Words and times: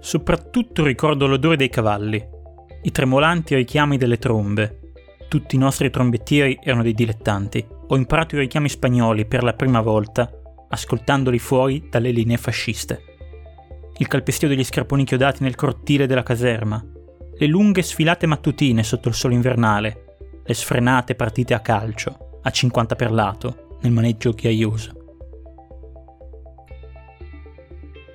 Soprattutto 0.00 0.84
ricordo 0.84 1.26
l'odore 1.26 1.56
dei 1.56 1.68
cavalli, 1.68 2.36
i 2.82 2.92
tremolanti 2.92 3.54
richiami 3.54 3.96
delle 3.96 4.18
trombe. 4.18 4.80
Tutti 5.28 5.56
i 5.56 5.58
nostri 5.58 5.90
trombettieri 5.90 6.58
erano 6.62 6.82
dei 6.82 6.94
dilettanti. 6.94 7.66
Ho 7.88 7.96
imparato 7.96 8.36
i 8.36 8.40
richiami 8.40 8.68
spagnoli 8.68 9.26
per 9.26 9.42
la 9.42 9.52
prima 9.52 9.80
volta, 9.80 10.30
ascoltandoli 10.68 11.38
fuori 11.38 11.88
dalle 11.90 12.10
linee 12.10 12.36
fasciste. 12.36 13.02
Il 13.98 14.06
calpestio 14.06 14.46
degli 14.46 14.64
scarponi 14.64 15.04
chiodati 15.04 15.42
nel 15.42 15.56
cortile 15.56 16.06
della 16.06 16.22
caserma, 16.22 16.82
le 17.40 17.46
lunghe 17.46 17.82
sfilate 17.82 18.26
mattutine 18.26 18.82
sotto 18.82 19.08
il 19.08 19.14
sole 19.14 19.34
invernale, 19.34 20.16
le 20.44 20.54
sfrenate 20.54 21.14
partite 21.14 21.54
a 21.54 21.60
calcio, 21.60 22.38
a 22.42 22.50
50 22.50 22.94
per 22.94 23.10
lato, 23.10 23.78
nel 23.82 23.92
maneggio 23.92 24.32
ghiaioso. 24.32 24.97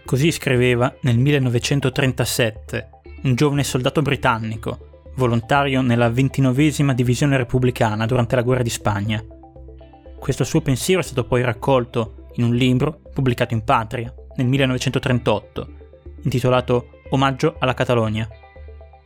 Così 0.05 0.31
scriveva 0.31 0.93
nel 1.01 1.17
1937 1.17 2.89
un 3.23 3.35
giovane 3.35 3.63
soldato 3.63 4.01
britannico, 4.01 5.11
volontario 5.15 5.81
nella 5.81 6.09
29 6.09 6.93
divisione 6.93 7.37
repubblicana 7.37 8.05
durante 8.05 8.35
la 8.35 8.41
guerra 8.41 8.63
di 8.63 8.69
Spagna. 8.69 9.23
Questo 10.19 10.43
suo 10.43 10.61
pensiero 10.61 10.99
è 10.99 11.03
stato 11.03 11.23
poi 11.23 11.41
raccolto 11.41 12.27
in 12.35 12.43
un 12.43 12.53
libro 12.53 12.99
pubblicato 13.13 13.53
in 13.53 13.63
patria 13.63 14.13
nel 14.35 14.45
1938, 14.47 15.67
intitolato 16.23 16.99
Omaggio 17.11 17.55
alla 17.59 17.73
Catalogna. 17.73 18.27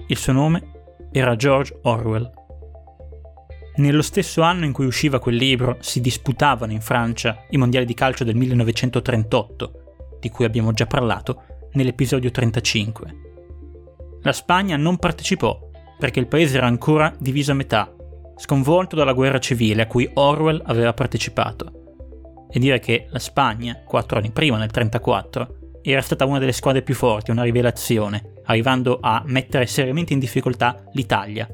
Il 0.07 0.17
suo 0.17 0.33
nome 0.33 0.71
era 1.11 1.35
George 1.35 1.77
Orwell. 1.83 2.29
Nello 3.75 4.01
stesso 4.01 4.41
anno 4.41 4.65
in 4.65 4.73
cui 4.73 4.87
usciva 4.87 5.19
quel 5.19 5.35
libro 5.35 5.77
si 5.79 6.01
disputavano 6.01 6.71
in 6.71 6.81
Francia 6.81 7.45
i 7.51 7.57
mondiali 7.57 7.85
di 7.85 7.93
calcio 7.93 8.23
del 8.23 8.35
1938, 8.35 9.86
di 10.19 10.29
cui 10.29 10.45
abbiamo 10.45 10.71
già 10.71 10.85
parlato 10.85 11.43
nell'episodio 11.73 12.31
35. 12.31 13.25
La 14.21 14.33
Spagna 14.33 14.77
non 14.77 14.97
partecipò 14.97 15.69
perché 15.97 16.19
il 16.19 16.27
paese 16.27 16.57
era 16.57 16.67
ancora 16.67 17.13
diviso 17.17 17.51
a 17.51 17.55
metà, 17.55 17.93
sconvolto 18.35 18.95
dalla 18.95 19.13
guerra 19.13 19.39
civile 19.39 19.83
a 19.83 19.87
cui 19.87 20.09
Orwell 20.13 20.61
aveva 20.65 20.93
partecipato. 20.93 21.71
E 22.49 22.59
dire 22.59 22.79
che 22.79 23.07
la 23.09 23.19
Spagna, 23.19 23.81
quattro 23.85 24.17
anni 24.17 24.31
prima, 24.31 24.57
nel 24.57 24.69
1934, 24.71 25.81
era 25.81 26.01
stata 26.01 26.25
una 26.25 26.39
delle 26.39 26.51
squadre 26.51 26.81
più 26.81 26.93
forti, 26.93 27.31
una 27.31 27.43
rivelazione, 27.43 28.33
arrivando 28.45 28.99
a 29.01 29.21
mettere 29.25 29.65
seriamente 29.65 30.13
in 30.13 30.19
difficoltà 30.19 30.83
l'Italia. 30.93 31.47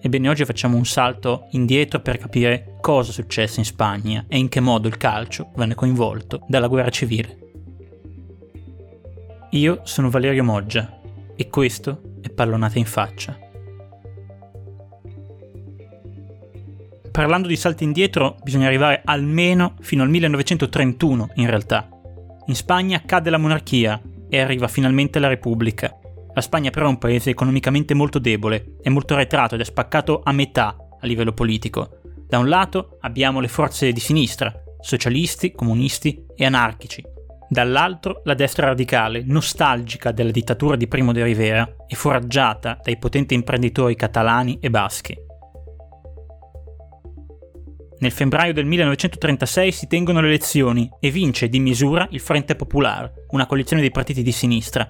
Ebbene, 0.00 0.28
oggi 0.28 0.44
facciamo 0.44 0.76
un 0.76 0.84
salto 0.84 1.46
indietro 1.52 2.00
per 2.00 2.18
capire 2.18 2.71
cosa 2.82 3.12
successe 3.12 3.60
in 3.60 3.64
Spagna 3.64 4.24
e 4.26 4.36
in 4.36 4.48
che 4.48 4.58
modo 4.58 4.88
il 4.88 4.96
calcio 4.96 5.52
venne 5.54 5.76
coinvolto 5.76 6.44
dalla 6.48 6.66
guerra 6.66 6.90
civile. 6.90 7.38
Io 9.50 9.80
sono 9.84 10.10
Valerio 10.10 10.42
Moggia 10.42 11.00
e 11.36 11.48
questo 11.48 12.16
è 12.20 12.28
Pallonate 12.28 12.78
in 12.80 12.84
faccia. 12.84 13.38
Parlando 17.12 17.46
di 17.46 17.56
salti 17.56 17.84
indietro, 17.84 18.36
bisogna 18.42 18.66
arrivare 18.66 19.02
almeno 19.04 19.76
fino 19.80 20.02
al 20.02 20.08
1931, 20.08 21.30
in 21.34 21.46
realtà. 21.46 21.88
In 22.46 22.56
Spagna 22.56 23.02
cade 23.06 23.30
la 23.30 23.38
monarchia 23.38 24.02
e 24.28 24.40
arriva 24.40 24.66
finalmente 24.66 25.20
la 25.20 25.28
Repubblica. 25.28 25.96
La 26.34 26.40
Spagna 26.40 26.70
però 26.70 26.86
è 26.86 26.88
un 26.88 26.98
paese 26.98 27.30
economicamente 27.30 27.94
molto 27.94 28.18
debole, 28.18 28.76
è 28.82 28.88
molto 28.88 29.14
arretrato 29.14 29.54
ed 29.54 29.60
è 29.60 29.64
spaccato 29.64 30.22
a 30.24 30.32
metà 30.32 30.76
a 30.98 31.06
livello 31.06 31.32
politico. 31.32 32.00
Da 32.32 32.38
un 32.38 32.48
lato 32.48 32.96
abbiamo 33.02 33.40
le 33.40 33.48
forze 33.48 33.92
di 33.92 34.00
sinistra, 34.00 34.50
socialisti, 34.80 35.52
comunisti 35.52 36.24
e 36.34 36.46
anarchici. 36.46 37.04
Dall'altro 37.46 38.22
la 38.24 38.32
destra 38.32 38.68
radicale, 38.68 39.22
nostalgica 39.22 40.12
della 40.12 40.30
dittatura 40.30 40.76
di 40.76 40.88
Primo 40.88 41.12
de 41.12 41.24
Rivera 41.24 41.76
e 41.86 41.94
foraggiata 41.94 42.78
dai 42.82 42.96
potenti 42.96 43.34
imprenditori 43.34 43.96
catalani 43.96 44.56
e 44.62 44.70
baschi. 44.70 45.14
Nel 47.98 48.12
febbraio 48.12 48.54
del 48.54 48.64
1936 48.64 49.70
si 49.70 49.86
tengono 49.86 50.22
le 50.22 50.28
elezioni 50.28 50.90
e 51.00 51.10
vince 51.10 51.50
di 51.50 51.60
misura 51.60 52.08
il 52.12 52.20
Frente 52.20 52.56
Popolare, 52.56 53.26
una 53.32 53.44
coalizione 53.44 53.82
dei 53.82 53.90
partiti 53.90 54.22
di 54.22 54.32
sinistra. 54.32 54.88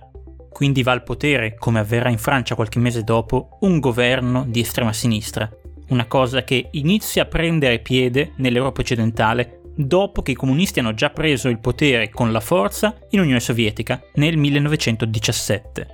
Quindi 0.48 0.84
va 0.84 0.92
al 0.92 1.02
potere, 1.02 1.56
come 1.56 1.80
avverrà 1.80 2.08
in 2.08 2.18
Francia 2.18 2.54
qualche 2.54 2.78
mese 2.78 3.02
dopo, 3.02 3.58
un 3.62 3.80
governo 3.80 4.44
di 4.46 4.60
estrema 4.60 4.92
sinistra. 4.92 5.50
Una 5.92 6.06
cosa 6.06 6.42
che 6.42 6.68
inizia 6.70 7.24
a 7.24 7.26
prendere 7.26 7.78
piede 7.78 8.32
nell'Europa 8.36 8.80
occidentale 8.80 9.60
dopo 9.76 10.22
che 10.22 10.30
i 10.30 10.34
comunisti 10.34 10.78
hanno 10.78 10.94
già 10.94 11.10
preso 11.10 11.50
il 11.50 11.58
potere 11.58 12.08
con 12.08 12.32
la 12.32 12.40
forza 12.40 12.96
in 13.10 13.20
Unione 13.20 13.40
Sovietica 13.40 14.02
nel 14.14 14.38
1917. 14.38 15.86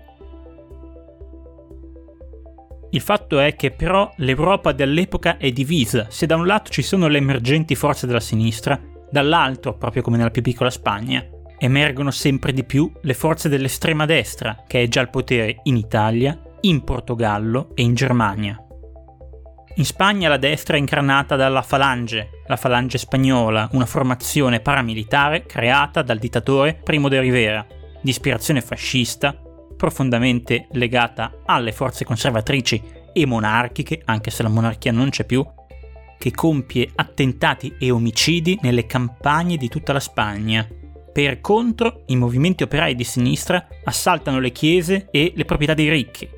Il 2.91 3.01
fatto 3.01 3.41
è 3.41 3.57
che 3.57 3.73
però 3.73 4.09
l'Europa 4.19 4.71
dell'epoca 4.71 5.37
è 5.37 5.51
divisa, 5.51 6.07
se 6.11 6.27
da 6.27 6.37
un 6.37 6.47
lato 6.47 6.71
ci 6.71 6.83
sono 6.83 7.09
le 7.09 7.19
emergenti 7.19 7.75
forze 7.75 8.07
della 8.07 8.21
sinistra, 8.21 8.81
dall'altro, 9.11 9.77
proprio 9.77 10.03
come 10.03 10.17
nella 10.17 10.31
più 10.31 10.43
piccola 10.43 10.71
Spagna, 10.71 11.27
emergono 11.59 12.13
sempre 12.13 12.53
di 12.53 12.63
più 12.63 12.91
le 13.03 13.15
forze 13.15 13.49
dell'estrema 13.49 14.07
destra, 14.07 14.63
che 14.65 14.81
è 14.81 14.87
già 14.87 15.01
al 15.01 15.11
potere 15.11 15.59
in 15.65 15.77
Italia, 15.77 16.41
in 16.61 16.85
Portogallo 16.85 17.73
e 17.75 17.83
in 17.83 17.95
Germania. 17.95 18.63
In 19.79 19.85
Spagna 19.85 20.29
la 20.29 20.39
destra 20.39 20.75
è 20.75 20.81
incarnata 20.81 21.37
dalla 21.37 21.63
Falange, 21.63 22.43
la 22.49 22.57
Falange 22.57 22.99
spagnola, 22.99 23.69
una 23.75 23.87
formazione 23.87 24.59
paramilitare 24.59 25.47
creata 25.47 26.03
dal 26.03 26.19
dittatore 26.19 26.75
Primo 26.75 27.09
de 27.09 27.21
Rivera, 27.21 27.65
di 28.01 28.11
ispirazione 28.11 28.61
fascista 28.61 29.41
profondamente 29.77 30.67
legata 30.73 31.43
alle 31.47 31.71
forze 31.71 32.05
conservatrici 32.05 32.83
e 33.13 33.25
monarchiche, 33.25 34.03
anche 34.05 34.33
se 34.33 34.43
la 34.43 34.49
monarchia 34.49 34.91
non 34.91 35.11
c'è 35.11 35.25
più, 35.25 35.47
che 36.19 36.33
compie 36.33 36.91
attentati 36.97 37.77
e 37.79 37.93
omicidi 37.93 38.59
nelle 38.61 38.85
campagne 38.85 39.57
di 39.57 39.69
tutta 39.69 39.93
la 39.93 40.01
Spagna. 40.01 40.67
Per 41.13 41.41
contro, 41.41 42.03
i 42.07 42.17
movimenti 42.17 42.65
operai 42.65 42.97
di 42.97 43.05
sinistra 43.05 43.65
assaltano 43.85 44.41
le 44.41 44.51
chiese 44.51 45.07
e 45.13 45.33
le 45.37 45.45
proprietà 45.45 45.75
dei 45.75 45.89
ricchi. 45.89 46.29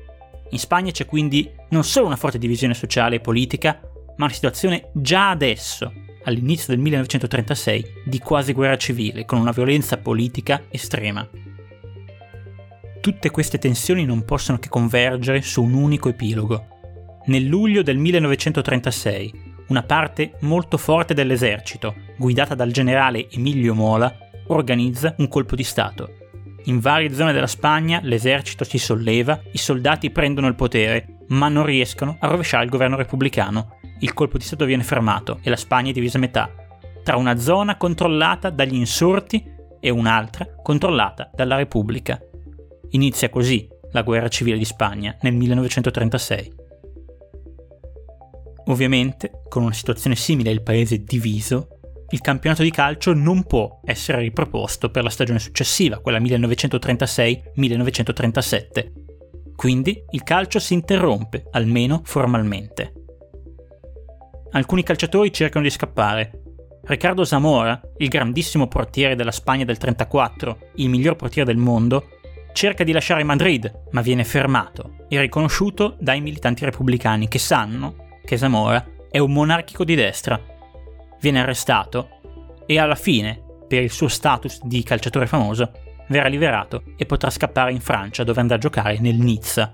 In 0.51 0.59
Spagna 0.59 0.91
c'è 0.91 1.05
quindi 1.05 1.49
non 1.69 1.83
solo 1.83 2.07
una 2.07 2.17
forte 2.17 2.37
divisione 2.37 2.73
sociale 2.73 3.15
e 3.15 3.19
politica, 3.21 3.79
ma 4.17 4.25
una 4.25 4.33
situazione 4.33 4.89
già 4.93 5.29
adesso, 5.29 5.91
all'inizio 6.25 6.73
del 6.73 6.81
1936, 6.81 7.85
di 8.05 8.19
quasi 8.19 8.51
guerra 8.51 8.77
civile, 8.77 9.25
con 9.25 9.39
una 9.39 9.51
violenza 9.51 9.97
politica 9.97 10.63
estrema. 10.69 11.27
Tutte 12.99 13.31
queste 13.31 13.57
tensioni 13.57 14.05
non 14.05 14.25
possono 14.25 14.59
che 14.59 14.69
convergere 14.69 15.41
su 15.41 15.63
un 15.63 15.73
unico 15.73 16.09
epilogo. 16.09 16.67
Nel 17.25 17.45
luglio 17.45 17.81
del 17.81 17.97
1936, 17.97 19.49
una 19.69 19.83
parte 19.83 20.33
molto 20.41 20.77
forte 20.77 21.13
dell'esercito, 21.13 21.95
guidata 22.17 22.55
dal 22.55 22.71
generale 22.71 23.29
Emilio 23.31 23.73
Mola, 23.73 24.13
organizza 24.47 25.15
un 25.17 25.29
colpo 25.29 25.55
di 25.55 25.63
Stato. 25.63 26.20
In 26.65 26.79
varie 26.79 27.13
zone 27.13 27.33
della 27.33 27.47
Spagna 27.47 27.99
l'esercito 28.03 28.63
si 28.63 28.77
solleva, 28.77 29.39
i 29.51 29.57
soldati 29.57 30.11
prendono 30.11 30.47
il 30.47 30.55
potere, 30.55 31.25
ma 31.29 31.47
non 31.47 31.65
riescono 31.65 32.17
a 32.19 32.27
rovesciare 32.27 32.63
il 32.63 32.69
governo 32.69 32.97
repubblicano. 32.97 33.79
Il 33.99 34.13
colpo 34.13 34.37
di 34.37 34.43
Stato 34.43 34.65
viene 34.65 34.83
fermato 34.83 35.39
e 35.41 35.49
la 35.49 35.55
Spagna 35.55 35.89
è 35.89 35.93
divisa 35.93 36.17
a 36.17 36.21
metà, 36.21 36.51
tra 37.03 37.17
una 37.17 37.37
zona 37.37 37.77
controllata 37.77 38.49
dagli 38.49 38.75
insorti 38.75 39.43
e 39.79 39.89
un'altra 39.89 40.47
controllata 40.61 41.31
dalla 41.33 41.55
Repubblica. 41.55 42.19
Inizia 42.89 43.29
così 43.29 43.67
la 43.91 44.03
guerra 44.03 44.27
civile 44.27 44.57
di 44.57 44.65
Spagna 44.65 45.17
nel 45.21 45.33
1936. 45.33 46.59
Ovviamente, 48.65 49.41
con 49.49 49.63
una 49.63 49.73
situazione 49.73 50.15
simile 50.15 50.51
il 50.51 50.61
paese 50.61 51.03
diviso, 51.03 51.79
il 52.11 52.21
campionato 52.21 52.63
di 52.63 52.71
calcio 52.71 53.13
non 53.13 53.43
può 53.43 53.81
essere 53.83 54.19
riproposto 54.19 54.89
per 54.89 55.03
la 55.03 55.09
stagione 55.09 55.39
successiva, 55.39 55.99
quella 55.99 56.19
1936-1937. 56.19 58.91
Quindi 59.55 60.01
il 60.11 60.23
calcio 60.23 60.59
si 60.59 60.73
interrompe, 60.73 61.47
almeno 61.51 62.01
formalmente. 62.03 62.93
Alcuni 64.51 64.83
calciatori 64.83 65.31
cercano 65.31 65.63
di 65.63 65.69
scappare. 65.69 66.41
Riccardo 66.83 67.23
Zamora, 67.23 67.79
il 67.97 68.09
grandissimo 68.09 68.67
portiere 68.67 69.15
della 69.15 69.31
Spagna 69.31 69.63
del 69.63 69.77
34, 69.77 70.57
il 70.75 70.89
miglior 70.89 71.15
portiere 71.15 71.53
del 71.53 71.61
mondo, 71.61 72.07
cerca 72.53 72.83
di 72.83 72.91
lasciare 72.91 73.23
Madrid, 73.23 73.71
ma 73.91 74.01
viene 74.01 74.25
fermato 74.25 75.05
e 75.07 75.19
riconosciuto 75.19 75.95
dai 75.99 76.21
militanti 76.21 76.65
repubblicani 76.65 77.27
che 77.27 77.39
sanno 77.39 77.95
che 78.25 78.37
Zamora 78.37 78.83
è 79.09 79.19
un 79.19 79.31
monarchico 79.31 79.83
di 79.83 79.95
destra. 79.95 80.39
Viene 81.21 81.41
arrestato 81.41 82.19
e 82.65 82.79
alla 82.79 82.95
fine, 82.95 83.41
per 83.67 83.83
il 83.83 83.91
suo 83.91 84.07
status 84.07 84.59
di 84.63 84.83
calciatore 84.83 85.27
famoso, 85.27 85.71
verrà 86.07 86.27
liberato 86.27 86.83
e 86.97 87.05
potrà 87.05 87.29
scappare 87.29 87.71
in 87.71 87.79
Francia 87.79 88.23
dove 88.23 88.41
andrà 88.41 88.55
a 88.55 88.59
giocare 88.59 88.99
nel 88.99 89.15
Nizza. 89.15 89.71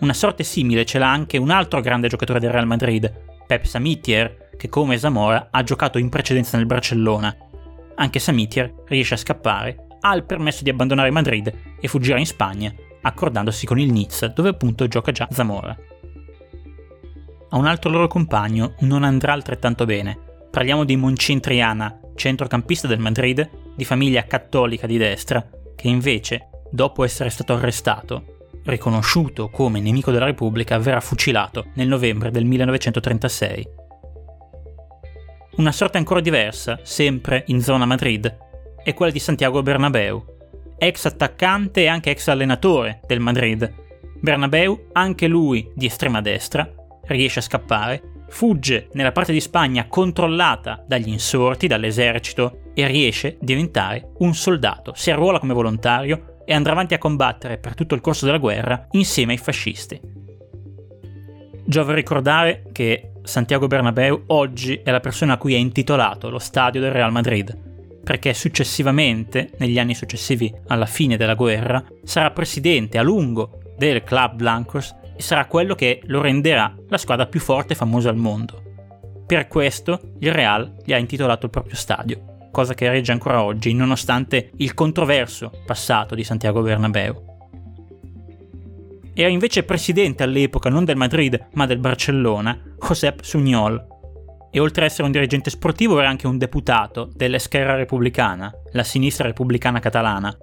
Una 0.00 0.12
sorte 0.12 0.42
simile 0.42 0.84
ce 0.84 0.98
l'ha 0.98 1.10
anche 1.10 1.38
un 1.38 1.50
altro 1.50 1.80
grande 1.80 2.08
giocatore 2.08 2.40
del 2.40 2.50
Real 2.50 2.66
Madrid, 2.66 3.12
Pep 3.46 3.64
Samitier, 3.64 4.50
che 4.56 4.68
come 4.68 4.98
Zamora 4.98 5.48
ha 5.50 5.62
giocato 5.62 5.98
in 5.98 6.08
precedenza 6.08 6.56
nel 6.56 6.66
Barcellona. 6.66 7.34
Anche 7.94 8.18
Samitier 8.18 8.72
riesce 8.86 9.14
a 9.14 9.18
scappare 9.18 9.86
ha 10.00 10.14
il 10.14 10.24
permesso 10.24 10.62
di 10.62 10.70
abbandonare 10.70 11.10
Madrid 11.10 11.52
e 11.78 11.88
fuggirà 11.88 12.18
in 12.18 12.26
Spagna, 12.26 12.72
accordandosi 13.02 13.66
con 13.66 13.78
il 13.78 13.92
Nizza, 13.92 14.28
dove 14.28 14.50
appunto 14.50 14.88
gioca 14.88 15.12
già 15.12 15.28
Zamora. 15.30 15.76
A 17.50 17.56
un 17.56 17.66
altro 17.66 17.90
loro 17.90 18.06
compagno 18.06 18.74
non 18.80 19.02
andrà 19.04 19.32
altrettanto 19.32 19.84
bene. 19.84 20.28
Parliamo 20.50 20.84
di 20.84 20.96
Moncin 20.96 21.40
Triana, 21.40 22.00
centrocampista 22.16 22.88
del 22.88 22.98
Madrid, 22.98 23.48
di 23.76 23.84
famiglia 23.84 24.24
cattolica 24.24 24.88
di 24.88 24.98
destra, 24.98 25.48
che 25.76 25.86
invece, 25.86 26.48
dopo 26.70 27.04
essere 27.04 27.30
stato 27.30 27.52
arrestato, 27.52 28.48
riconosciuto 28.64 29.48
come 29.48 29.80
nemico 29.80 30.10
della 30.10 30.24
Repubblica, 30.24 30.76
verrà 30.78 31.00
fucilato 31.00 31.66
nel 31.74 31.86
novembre 31.86 32.32
del 32.32 32.44
1936. 32.44 33.68
Una 35.58 35.72
sorte 35.72 35.98
ancora 35.98 36.20
diversa, 36.20 36.80
sempre 36.82 37.44
in 37.46 37.60
zona 37.60 37.84
Madrid, 37.84 38.36
è 38.82 38.92
quella 38.92 39.12
di 39.12 39.20
Santiago 39.20 39.62
Bernabeu, 39.62 40.24
ex 40.78 41.04
attaccante 41.04 41.82
e 41.82 41.86
anche 41.86 42.10
ex 42.10 42.26
allenatore 42.26 43.00
del 43.06 43.20
Madrid. 43.20 43.72
Bernabeu, 44.20 44.88
anche 44.92 45.28
lui 45.28 45.70
di 45.76 45.86
estrema 45.86 46.20
destra, 46.20 46.68
riesce 47.06 47.38
a 47.38 47.42
scappare, 47.42 48.19
fugge 48.30 48.88
nella 48.92 49.12
parte 49.12 49.32
di 49.32 49.40
Spagna 49.40 49.86
controllata 49.86 50.82
dagli 50.86 51.08
insorti, 51.08 51.66
dall'esercito 51.66 52.62
e 52.74 52.86
riesce 52.86 53.28
a 53.28 53.34
diventare 53.40 54.12
un 54.18 54.34
soldato. 54.34 54.92
Si 54.94 55.10
arruola 55.10 55.38
come 55.38 55.52
volontario 55.52 56.38
e 56.44 56.54
andrà 56.54 56.72
avanti 56.72 56.94
a 56.94 56.98
combattere 56.98 57.58
per 57.58 57.74
tutto 57.74 57.94
il 57.94 58.00
corso 58.00 58.24
della 58.24 58.38
guerra 58.38 58.86
insieme 58.92 59.32
ai 59.32 59.38
fascisti. 59.38 60.00
Giova 61.64 61.94
ricordare 61.94 62.64
che 62.72 63.12
Santiago 63.22 63.66
Bernabeu 63.66 64.24
oggi 64.28 64.80
è 64.82 64.90
la 64.90 65.00
persona 65.00 65.34
a 65.34 65.36
cui 65.36 65.54
è 65.54 65.58
intitolato 65.58 66.30
lo 66.30 66.38
stadio 66.38 66.80
del 66.80 66.90
Real 66.90 67.12
Madrid, 67.12 68.00
perché 68.02 68.34
successivamente, 68.34 69.50
negli 69.58 69.78
anni 69.78 69.94
successivi 69.94 70.52
alla 70.68 70.86
fine 70.86 71.16
della 71.16 71.34
guerra, 71.34 71.84
sarà 72.02 72.30
presidente 72.30 72.98
a 72.98 73.02
lungo 73.02 73.60
del 73.76 74.02
Club 74.02 74.34
Blancos 74.34 74.94
e 75.20 75.22
sarà 75.22 75.44
quello 75.44 75.74
che 75.74 76.00
lo 76.04 76.22
renderà 76.22 76.74
la 76.88 76.96
squadra 76.96 77.26
più 77.26 77.40
forte 77.40 77.74
e 77.74 77.76
famosa 77.76 78.08
al 78.08 78.16
mondo. 78.16 78.62
Per 79.26 79.46
questo 79.48 80.14
il 80.20 80.32
Real 80.32 80.76
gli 80.82 80.94
ha 80.94 80.96
intitolato 80.96 81.44
il 81.44 81.52
proprio 81.52 81.76
stadio 81.76 82.30
cosa 82.50 82.74
che 82.74 82.88
regge 82.88 83.12
ancora 83.12 83.44
oggi, 83.44 83.72
nonostante 83.72 84.50
il 84.56 84.74
controverso 84.74 85.52
passato 85.64 86.16
di 86.16 86.24
Santiago 86.24 86.62
Bernabeu. 86.62 87.28
Era 89.14 89.28
invece 89.28 89.62
presidente 89.62 90.22
all'epoca 90.24 90.68
non 90.68 90.84
del 90.84 90.96
Madrid 90.96 91.48
ma 91.52 91.66
del 91.66 91.78
Barcellona, 91.78 92.58
Josep 92.78 93.20
Suñol, 93.22 93.78
e 94.50 94.58
oltre 94.58 94.84
ad 94.84 94.90
essere 94.90 95.04
un 95.04 95.12
dirigente 95.12 95.50
sportivo 95.50 96.00
era 96.00 96.08
anche 96.08 96.26
un 96.26 96.38
deputato 96.38 97.08
dell'Esquerra 97.14 97.76
Repubblicana, 97.76 98.52
la 98.72 98.82
sinistra 98.82 99.28
repubblicana 99.28 99.78
catalana. 99.78 100.36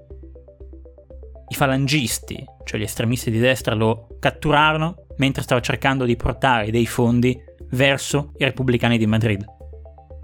I 1.50 1.56
falangisti, 1.56 2.44
cioè 2.66 2.80
gli 2.80 2.84
estremisti 2.84 3.32
di 3.32 3.40
destra, 3.40 3.74
lo 3.74 4.18
catturarono 4.20 5.08
mentre 5.18 5.44
stava 5.44 5.62
cercando 5.62 6.06
di 6.06 6.16
portare 6.16 6.72
dei 6.72 6.86
fondi 6.86 7.40
verso 7.72 8.34
i 8.38 8.44
repubblicani 8.44 8.98
di 8.98 9.08
Madrid. 9.08 9.46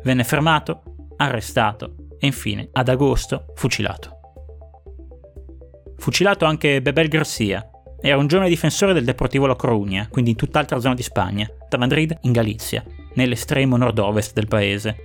Venne 0.04 0.24
fermato, 0.24 0.84
arrestato 1.18 1.96
e 2.20 2.28
infine, 2.28 2.70
ad 2.72 2.90
agosto, 2.90 3.54
fucilato. 3.56 4.18
Fucilato 5.98 6.46
anche 6.46 6.82
Bebel 6.82 7.08
Garcia, 7.08 7.66
era 8.02 8.18
un 8.18 8.28
giovane 8.28 8.50
difensore 8.50 8.92
del 8.92 9.06
Deportivo 9.06 9.46
La 9.46 9.56
Coruña, 9.56 10.10
quindi 10.10 10.32
in 10.32 10.36
tutt'altra 10.36 10.80
zona 10.80 10.94
di 10.94 11.04
Spagna, 11.04 11.50
da 11.70 11.78
Madrid 11.78 12.18
in 12.24 12.34
Galizia, 12.34 12.84
nell'estremo 13.14 13.78
nord-ovest 13.78 14.34
del 14.34 14.48
paese. 14.48 14.98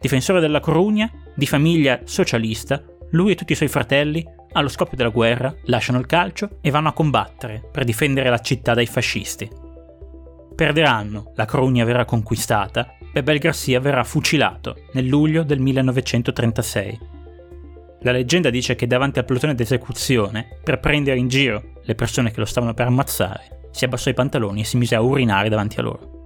Difensore 0.00 0.40
della 0.40 0.60
Coruña, 0.60 1.08
di 1.36 1.46
famiglia 1.46 2.00
socialista, 2.02 2.82
lui 3.10 3.32
e 3.32 3.34
tutti 3.36 3.52
i 3.52 3.54
suoi 3.54 3.68
fratelli, 3.68 4.26
allo 4.52 4.68
scoppio 4.68 4.96
della 4.96 5.08
guerra, 5.10 5.54
lasciano 5.64 5.98
il 5.98 6.06
calcio 6.06 6.58
e 6.60 6.70
vanno 6.70 6.88
a 6.88 6.92
combattere 6.92 7.62
per 7.70 7.84
difendere 7.84 8.30
la 8.30 8.40
città 8.40 8.74
dai 8.74 8.86
fascisti. 8.86 9.48
Perderanno, 10.54 11.32
la 11.36 11.46
Coruña 11.48 11.84
verrà 11.84 12.04
conquistata 12.04 12.98
Bebel 13.10 13.38
Garcia 13.38 13.80
verrà 13.80 14.04
fucilato 14.04 14.82
nel 14.92 15.06
luglio 15.06 15.42
del 15.42 15.60
1936. 15.60 16.98
La 18.02 18.12
leggenda 18.12 18.50
dice 18.50 18.76
che 18.76 18.86
davanti 18.86 19.18
al 19.18 19.24
plotone 19.24 19.54
d'esecuzione, 19.54 20.60
per 20.62 20.78
prendere 20.78 21.18
in 21.18 21.26
giro 21.26 21.80
le 21.82 21.94
persone 21.94 22.30
che 22.30 22.38
lo 22.38 22.44
stavano 22.44 22.74
per 22.74 22.86
ammazzare, 22.86 23.70
si 23.72 23.84
abbassò 23.84 24.10
i 24.10 24.14
pantaloni 24.14 24.60
e 24.60 24.64
si 24.64 24.76
mise 24.76 24.94
a 24.94 25.00
urinare 25.00 25.48
davanti 25.48 25.80
a 25.80 25.82
loro. 25.82 26.16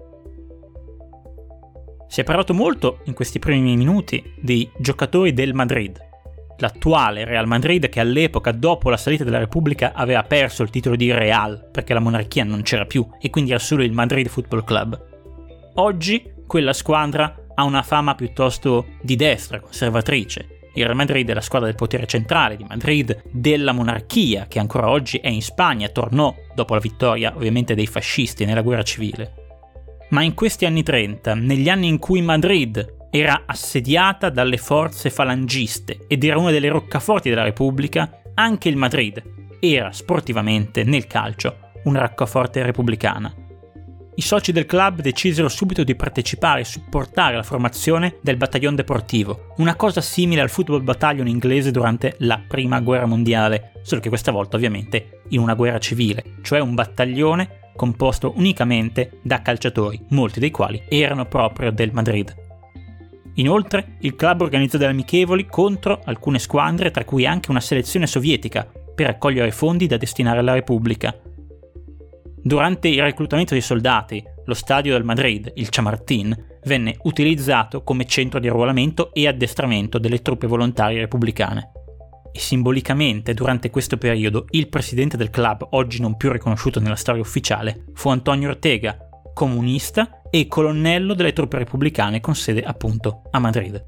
Si 2.08 2.20
è 2.20 2.24
parlato 2.24 2.52
molto 2.52 3.00
in 3.04 3.14
questi 3.14 3.38
primi 3.38 3.74
minuti 3.74 4.22
di 4.38 4.68
giocatori 4.76 5.32
del 5.32 5.54
Madrid, 5.54 5.98
l'attuale 6.62 7.24
Real 7.24 7.48
Madrid 7.48 7.88
che 7.88 7.98
all'epoca, 7.98 8.52
dopo 8.52 8.88
la 8.88 8.96
salita 8.96 9.24
della 9.24 9.38
Repubblica, 9.38 9.92
aveva 9.94 10.22
perso 10.22 10.62
il 10.62 10.70
titolo 10.70 10.94
di 10.94 11.12
Real 11.12 11.68
perché 11.72 11.92
la 11.92 11.98
monarchia 11.98 12.44
non 12.44 12.62
c'era 12.62 12.86
più 12.86 13.04
e 13.20 13.30
quindi 13.30 13.50
era 13.50 13.58
solo 13.58 13.82
il 13.82 13.90
Madrid 13.90 14.28
Football 14.28 14.64
Club. 14.64 15.06
Oggi 15.74 16.32
quella 16.46 16.72
squadra 16.72 17.46
ha 17.52 17.64
una 17.64 17.82
fama 17.82 18.14
piuttosto 18.14 18.86
di 19.02 19.16
destra, 19.16 19.58
conservatrice. 19.58 20.60
Il 20.74 20.84
Real 20.84 20.96
Madrid 20.96 21.28
è 21.28 21.34
la 21.34 21.40
squadra 21.40 21.66
del 21.66 21.76
potere 21.76 22.06
centrale 22.06 22.56
di 22.56 22.64
Madrid, 22.64 23.24
della 23.32 23.72
monarchia, 23.72 24.46
che 24.46 24.60
ancora 24.60 24.88
oggi 24.88 25.18
è 25.18 25.28
in 25.28 25.42
Spagna, 25.42 25.88
tornò 25.88 26.32
dopo 26.54 26.74
la 26.74 26.80
vittoria 26.80 27.34
ovviamente 27.34 27.74
dei 27.74 27.88
fascisti 27.88 28.44
nella 28.44 28.62
guerra 28.62 28.84
civile. 28.84 29.34
Ma 30.10 30.22
in 30.22 30.34
questi 30.34 30.64
anni 30.64 30.84
30, 30.84 31.34
negli 31.34 31.68
anni 31.68 31.88
in 31.88 31.98
cui 31.98 32.22
Madrid 32.22 33.00
era 33.14 33.42
assediata 33.44 34.30
dalle 34.30 34.56
forze 34.56 35.10
falangiste 35.10 36.06
ed 36.08 36.24
era 36.24 36.38
una 36.38 36.50
delle 36.50 36.70
roccaforti 36.70 37.28
della 37.28 37.42
Repubblica, 37.42 38.22
anche 38.32 38.70
il 38.70 38.76
Madrid 38.76 39.22
era 39.60 39.92
sportivamente, 39.92 40.82
nel 40.82 41.06
calcio, 41.06 41.56
una 41.84 42.00
roccaforte 42.00 42.62
repubblicana. 42.62 43.32
I 44.14 44.22
soci 44.22 44.50
del 44.50 44.64
club 44.64 45.02
decisero 45.02 45.48
subito 45.48 45.84
di 45.84 45.94
partecipare 45.94 46.60
e 46.62 46.64
supportare 46.64 47.36
la 47.36 47.42
formazione 47.42 48.16
del 48.22 48.38
Battaglione 48.38 48.76
Deportivo, 48.76 49.52
una 49.58 49.76
cosa 49.76 50.00
simile 50.00 50.40
al 50.40 50.50
Football 50.50 50.82
Battalion 50.82 51.28
inglese 51.28 51.70
durante 51.70 52.16
la 52.20 52.42
Prima 52.46 52.80
Guerra 52.80 53.06
Mondiale, 53.06 53.72
solo 53.82 54.00
che 54.00 54.08
questa 54.08 54.32
volta 54.32 54.56
ovviamente 54.56 55.20
in 55.28 55.40
una 55.40 55.54
guerra 55.54 55.78
civile, 55.78 56.36
cioè 56.40 56.60
un 56.60 56.74
battaglione 56.74 57.70
composto 57.76 58.32
unicamente 58.36 59.20
da 59.22 59.42
calciatori, 59.42 60.06
molti 60.08 60.40
dei 60.40 60.50
quali 60.50 60.82
erano 60.88 61.26
proprio 61.26 61.70
del 61.70 61.92
Madrid. 61.92 62.41
Inoltre, 63.34 63.96
il 64.00 64.14
club 64.14 64.42
organizzò 64.42 64.78
delle 64.78 64.90
amichevoli 64.90 65.46
contro 65.46 66.00
alcune 66.04 66.38
squadre, 66.38 66.90
tra 66.90 67.04
cui 67.04 67.26
anche 67.26 67.50
una 67.50 67.60
selezione 67.60 68.06
sovietica, 68.06 68.66
per 68.94 69.06
raccogliere 69.06 69.50
fondi 69.50 69.86
da 69.86 69.96
destinare 69.96 70.40
alla 70.40 70.52
Repubblica, 70.52 71.16
Durante 72.44 72.88
il 72.88 73.00
reclutamento 73.00 73.52
dei 73.54 73.62
soldati, 73.62 74.20
lo 74.46 74.54
stadio 74.54 74.94
del 74.94 75.04
Madrid, 75.04 75.52
il 75.54 75.68
Chamartín, 75.68 76.36
venne 76.64 76.96
utilizzato 77.02 77.84
come 77.84 78.04
centro 78.04 78.40
di 78.40 78.48
arruolamento 78.48 79.12
e 79.12 79.28
addestramento 79.28 79.98
delle 79.98 80.22
truppe 80.22 80.48
volontarie 80.48 80.98
repubblicane. 80.98 81.70
E 82.32 82.40
simbolicamente, 82.40 83.32
durante 83.32 83.70
questo 83.70 83.96
periodo, 83.96 84.46
il 84.50 84.68
presidente 84.68 85.16
del 85.16 85.30
club, 85.30 85.68
oggi 85.70 86.00
non 86.00 86.16
più 86.16 86.32
riconosciuto 86.32 86.80
nella 86.80 86.96
storia 86.96 87.20
ufficiale, 87.20 87.84
fu 87.94 88.08
Antonio 88.08 88.48
Ortega, 88.48 88.98
comunista 89.32 90.22
e 90.30 90.46
colonnello 90.46 91.14
delle 91.14 91.32
truppe 91.32 91.58
repubblicane 91.58 92.20
con 92.20 92.34
sede 92.34 92.62
appunto 92.62 93.22
a 93.30 93.38
Madrid. 93.38 93.84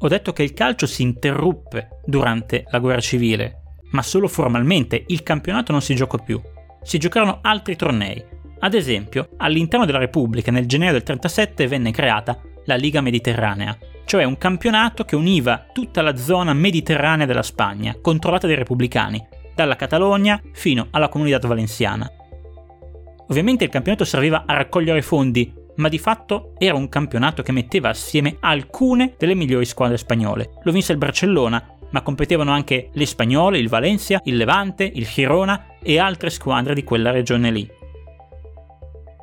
Ho 0.00 0.08
detto 0.08 0.32
che 0.32 0.42
il 0.42 0.52
calcio 0.52 0.86
si 0.86 1.02
interruppe 1.02 2.00
durante 2.04 2.64
la 2.70 2.78
guerra 2.78 3.00
civile, 3.00 3.62
ma 3.90 4.02
solo 4.02 4.28
formalmente 4.28 5.04
il 5.08 5.22
campionato 5.22 5.72
non 5.72 5.82
si 5.82 5.94
giocò 5.94 6.18
più 6.18 6.40
si 6.88 6.98
giocarono 6.98 7.40
altri 7.42 7.76
tornei. 7.76 8.24
Ad 8.60 8.72
esempio, 8.72 9.30
all'interno 9.36 9.84
della 9.84 9.98
Repubblica 9.98 10.50
nel 10.50 10.66
gennaio 10.66 10.92
del 10.92 11.02
37 11.02 11.66
venne 11.68 11.90
creata 11.90 12.40
la 12.64 12.76
Liga 12.76 13.02
Mediterranea, 13.02 13.76
cioè 14.06 14.24
un 14.24 14.38
campionato 14.38 15.04
che 15.04 15.14
univa 15.14 15.66
tutta 15.72 16.00
la 16.00 16.16
zona 16.16 16.54
mediterranea 16.54 17.26
della 17.26 17.42
Spagna, 17.42 17.94
controllata 18.00 18.46
dai 18.46 18.56
repubblicani, 18.56 19.22
dalla 19.54 19.76
Catalogna 19.76 20.40
fino 20.52 20.88
alla 20.90 21.08
Comunità 21.08 21.46
Valenciana. 21.46 22.10
Ovviamente 23.28 23.64
il 23.64 23.70
campionato 23.70 24.04
serviva 24.04 24.44
a 24.46 24.54
raccogliere 24.54 25.02
fondi, 25.02 25.52
ma 25.76 25.88
di 25.88 25.98
fatto 25.98 26.54
era 26.58 26.76
un 26.76 26.88
campionato 26.88 27.42
che 27.42 27.52
metteva 27.52 27.90
assieme 27.90 28.36
alcune 28.40 29.14
delle 29.16 29.34
migliori 29.34 29.64
squadre 29.64 29.96
spagnole. 29.96 30.50
Lo 30.62 30.72
vinse 30.72 30.92
il 30.92 30.98
Barcellona, 30.98 31.76
ma 31.90 32.02
competevano 32.02 32.52
anche 32.52 32.90
le 32.92 33.06
spagnole, 33.06 33.58
il 33.58 33.68
Valencia, 33.68 34.20
il 34.24 34.36
Levante, 34.36 34.90
il 34.92 35.06
Girona 35.06 35.76
e 35.82 35.98
altre 35.98 36.30
squadre 36.30 36.74
di 36.74 36.84
quella 36.84 37.10
regione 37.10 37.50
lì. 37.50 37.70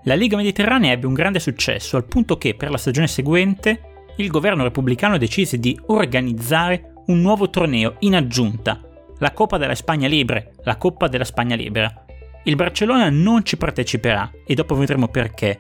La 0.03 0.15
Liga 0.15 0.38
Mediterranea 0.38 0.91
ebbe 0.91 1.07
un 1.07 1.13
grande 1.13 1.39
successo 1.39 1.97
al 1.97 2.05
punto 2.05 2.38
che 2.38 2.53
per 2.53 2.69
la 2.69 2.77
stagione 2.77 3.07
seguente 3.07 3.81
il 4.17 4.29
governo 4.29 4.63
repubblicano 4.63 5.17
decise 5.17 5.57
di 5.59 5.77
organizzare 5.88 6.93
un 7.07 7.21
nuovo 7.21 7.50
torneo 7.50 7.95
in 8.00 8.15
aggiunta, 8.15 8.79
la 9.17 9.31
Coppa 9.31 9.57
della 9.57 9.75
Spagna 9.75 10.07
Libre, 10.07 10.53
la 10.63 10.77
Coppa 10.77 11.07
della 11.07 11.24
Spagna 11.24 11.55
Libera. 11.55 12.04
Il 12.48 12.56
Barcellona 12.56 13.10
non 13.10 13.44
ci 13.44 13.58
parteciperà 13.58 14.32
e 14.46 14.54
dopo 14.54 14.75
vedremo 14.75 15.08
perché. 15.08 15.60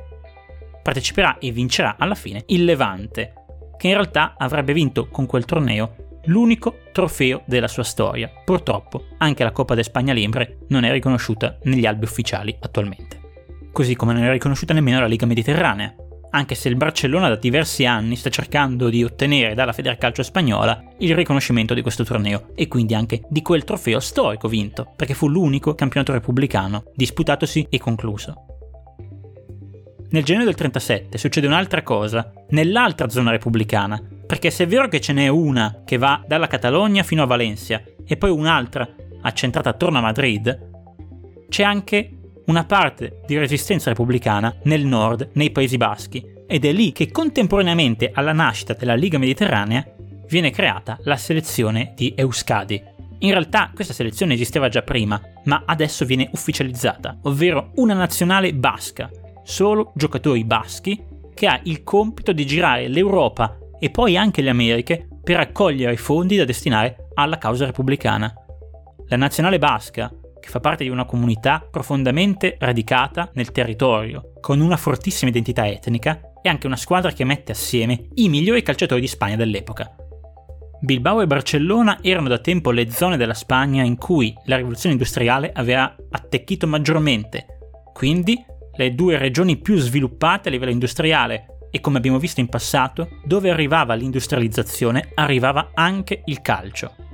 Parteciperà 0.83 1.39
e 1.39 1.49
vincerà 1.49 1.95
alla 1.97 2.13
fine 2.13 2.43
il 2.47 2.63
Levante, 2.63 3.33
che 3.75 3.87
in 3.87 3.93
realtà 3.93 4.35
avrebbe 4.37 4.71
vinto 4.71 5.07
con 5.07 5.25
quel 5.25 5.45
torneo 5.45 6.19
l'unico 6.25 6.81
trofeo 6.91 7.41
della 7.45 7.67
sua 7.67 7.81
storia. 7.81 8.29
Purtroppo 8.45 9.05
anche 9.17 9.43
la 9.43 9.51
Coppa 9.51 9.73
de 9.73 9.81
Spagna 9.81 10.13
Libre 10.13 10.59
non 10.67 10.83
è 10.83 10.91
riconosciuta 10.91 11.57
negli 11.63 11.87
albi 11.87 12.05
ufficiali 12.05 12.55
attualmente. 12.59 13.19
Così 13.71 13.95
come 13.95 14.13
non 14.13 14.23
è 14.23 14.29
riconosciuta 14.29 14.75
nemmeno 14.75 14.99
la 14.99 15.07
Liga 15.07 15.25
Mediterranea, 15.25 15.91
anche 16.35 16.53
se 16.53 16.67
il 16.67 16.75
Barcellona 16.75 17.29
da 17.29 17.37
diversi 17.37 17.85
anni 17.85 18.17
sta 18.17 18.29
cercando 18.29 18.89
di 18.89 19.05
ottenere 19.05 19.53
dalla 19.53 19.71
Federcalcio 19.71 20.21
spagnola 20.21 20.83
il 20.97 21.15
riconoscimento 21.15 21.73
di 21.73 21.81
questo 21.81 22.03
torneo 22.03 22.49
e 22.55 22.67
quindi 22.67 22.93
anche 22.93 23.21
di 23.29 23.41
quel 23.41 23.63
trofeo 23.63 24.01
storico 24.01 24.49
vinto, 24.49 24.91
perché 24.97 25.13
fu 25.13 25.29
l'unico 25.29 25.75
campionato 25.75 26.11
repubblicano 26.11 26.91
disputatosi 26.93 27.67
e 27.69 27.79
concluso. 27.79 28.45
Nel 30.09 30.23
gennaio 30.23 30.45
del 30.45 30.55
37 30.55 31.17
succede 31.17 31.47
un'altra 31.47 31.83
cosa, 31.83 32.31
nell'altra 32.49 33.07
zona 33.07 33.31
repubblicana, 33.31 34.01
perché 34.27 34.51
se 34.51 34.65
è 34.65 34.67
vero 34.67 34.89
che 34.89 34.99
ce 34.99 35.13
n'è 35.13 35.29
una 35.29 35.83
che 35.85 35.97
va 35.97 36.21
dalla 36.27 36.47
Catalogna 36.47 37.03
fino 37.03 37.23
a 37.23 37.27
Valencia 37.27 37.81
e 38.05 38.17
poi 38.17 38.29
un'altra 38.29 38.87
accentrata 39.21 39.69
attorno 39.69 39.99
a 39.99 40.01
Madrid, 40.01 40.73
c'è 41.47 41.63
anche 41.63 42.14
una 42.45 42.65
parte 42.65 43.21
di 43.25 43.37
resistenza 43.37 43.89
repubblicana 43.89 44.55
nel 44.63 44.85
nord, 44.85 45.29
nei 45.33 45.51
Paesi 45.51 45.77
Baschi, 45.77 46.33
ed 46.47 46.65
è 46.65 46.71
lì 46.71 46.91
che 46.91 47.11
contemporaneamente 47.11 48.11
alla 48.13 48.33
nascita 48.33 48.73
della 48.73 48.95
Liga 48.95 49.17
Mediterranea 49.17 49.85
viene 50.27 50.51
creata 50.51 50.97
la 51.03 51.17
selezione 51.17 51.93
di 51.95 52.13
Euskadi. 52.15 52.81
In 53.19 53.31
realtà 53.31 53.71
questa 53.73 53.93
selezione 53.93 54.33
esisteva 54.33 54.69
già 54.69 54.81
prima, 54.81 55.19
ma 55.45 55.63
adesso 55.65 56.05
viene 56.05 56.29
ufficializzata, 56.33 57.19
ovvero 57.23 57.71
una 57.75 57.93
nazionale 57.93 58.53
basca, 58.53 59.09
solo 59.43 59.91
giocatori 59.95 60.43
baschi, 60.43 61.03
che 61.33 61.47
ha 61.47 61.59
il 61.63 61.83
compito 61.83 62.31
di 62.31 62.45
girare 62.45 62.87
l'Europa 62.87 63.57
e 63.79 63.89
poi 63.89 64.17
anche 64.17 64.41
le 64.41 64.49
Americhe 64.49 65.07
per 65.23 65.37
raccogliere 65.37 65.93
i 65.93 65.97
fondi 65.97 66.37
da 66.37 66.45
destinare 66.45 67.09
alla 67.15 67.37
causa 67.37 67.65
repubblicana. 67.65 68.33
La 69.07 69.17
nazionale 69.17 69.59
basca 69.59 70.11
che 70.45 70.51
fa 70.51 70.59
parte 70.59 70.83
di 70.83 70.91
una 70.91 71.05
comunità 71.05 71.67
profondamente 71.69 72.55
radicata 72.59 73.31
nel 73.33 73.51
territorio, 73.51 74.33
con 74.39 74.59
una 74.59 74.77
fortissima 74.77 75.31
identità 75.31 75.67
etnica 75.67 76.33
e 76.39 76.49
anche 76.49 76.67
una 76.67 76.75
squadra 76.75 77.11
che 77.11 77.23
mette 77.23 77.51
assieme 77.51 78.09
i 78.13 78.29
migliori 78.29 78.61
calciatori 78.61 79.01
di 79.01 79.07
Spagna 79.07 79.35
dell'epoca. 79.35 79.95
Bilbao 80.81 81.21
e 81.21 81.27
Barcellona 81.27 81.97
erano 82.03 82.27
da 82.27 82.37
tempo 82.37 82.69
le 82.69 82.91
zone 82.91 83.17
della 83.17 83.33
Spagna 83.33 83.81
in 83.81 83.97
cui 83.97 84.31
la 84.45 84.57
rivoluzione 84.57 84.93
industriale 84.93 85.51
aveva 85.51 85.95
attecchito 86.11 86.67
maggiormente, 86.67 87.47
quindi 87.91 88.37
le 88.75 88.93
due 88.93 89.17
regioni 89.17 89.57
più 89.57 89.77
sviluppate 89.77 90.49
a 90.49 90.51
livello 90.51 90.71
industriale 90.71 91.67
e 91.71 91.79
come 91.81 91.97
abbiamo 91.97 92.19
visto 92.19 92.39
in 92.39 92.49
passato, 92.49 93.09
dove 93.25 93.49
arrivava 93.49 93.95
l'industrializzazione 93.95 95.09
arrivava 95.15 95.71
anche 95.73 96.21
il 96.25 96.41
calcio. 96.41 97.04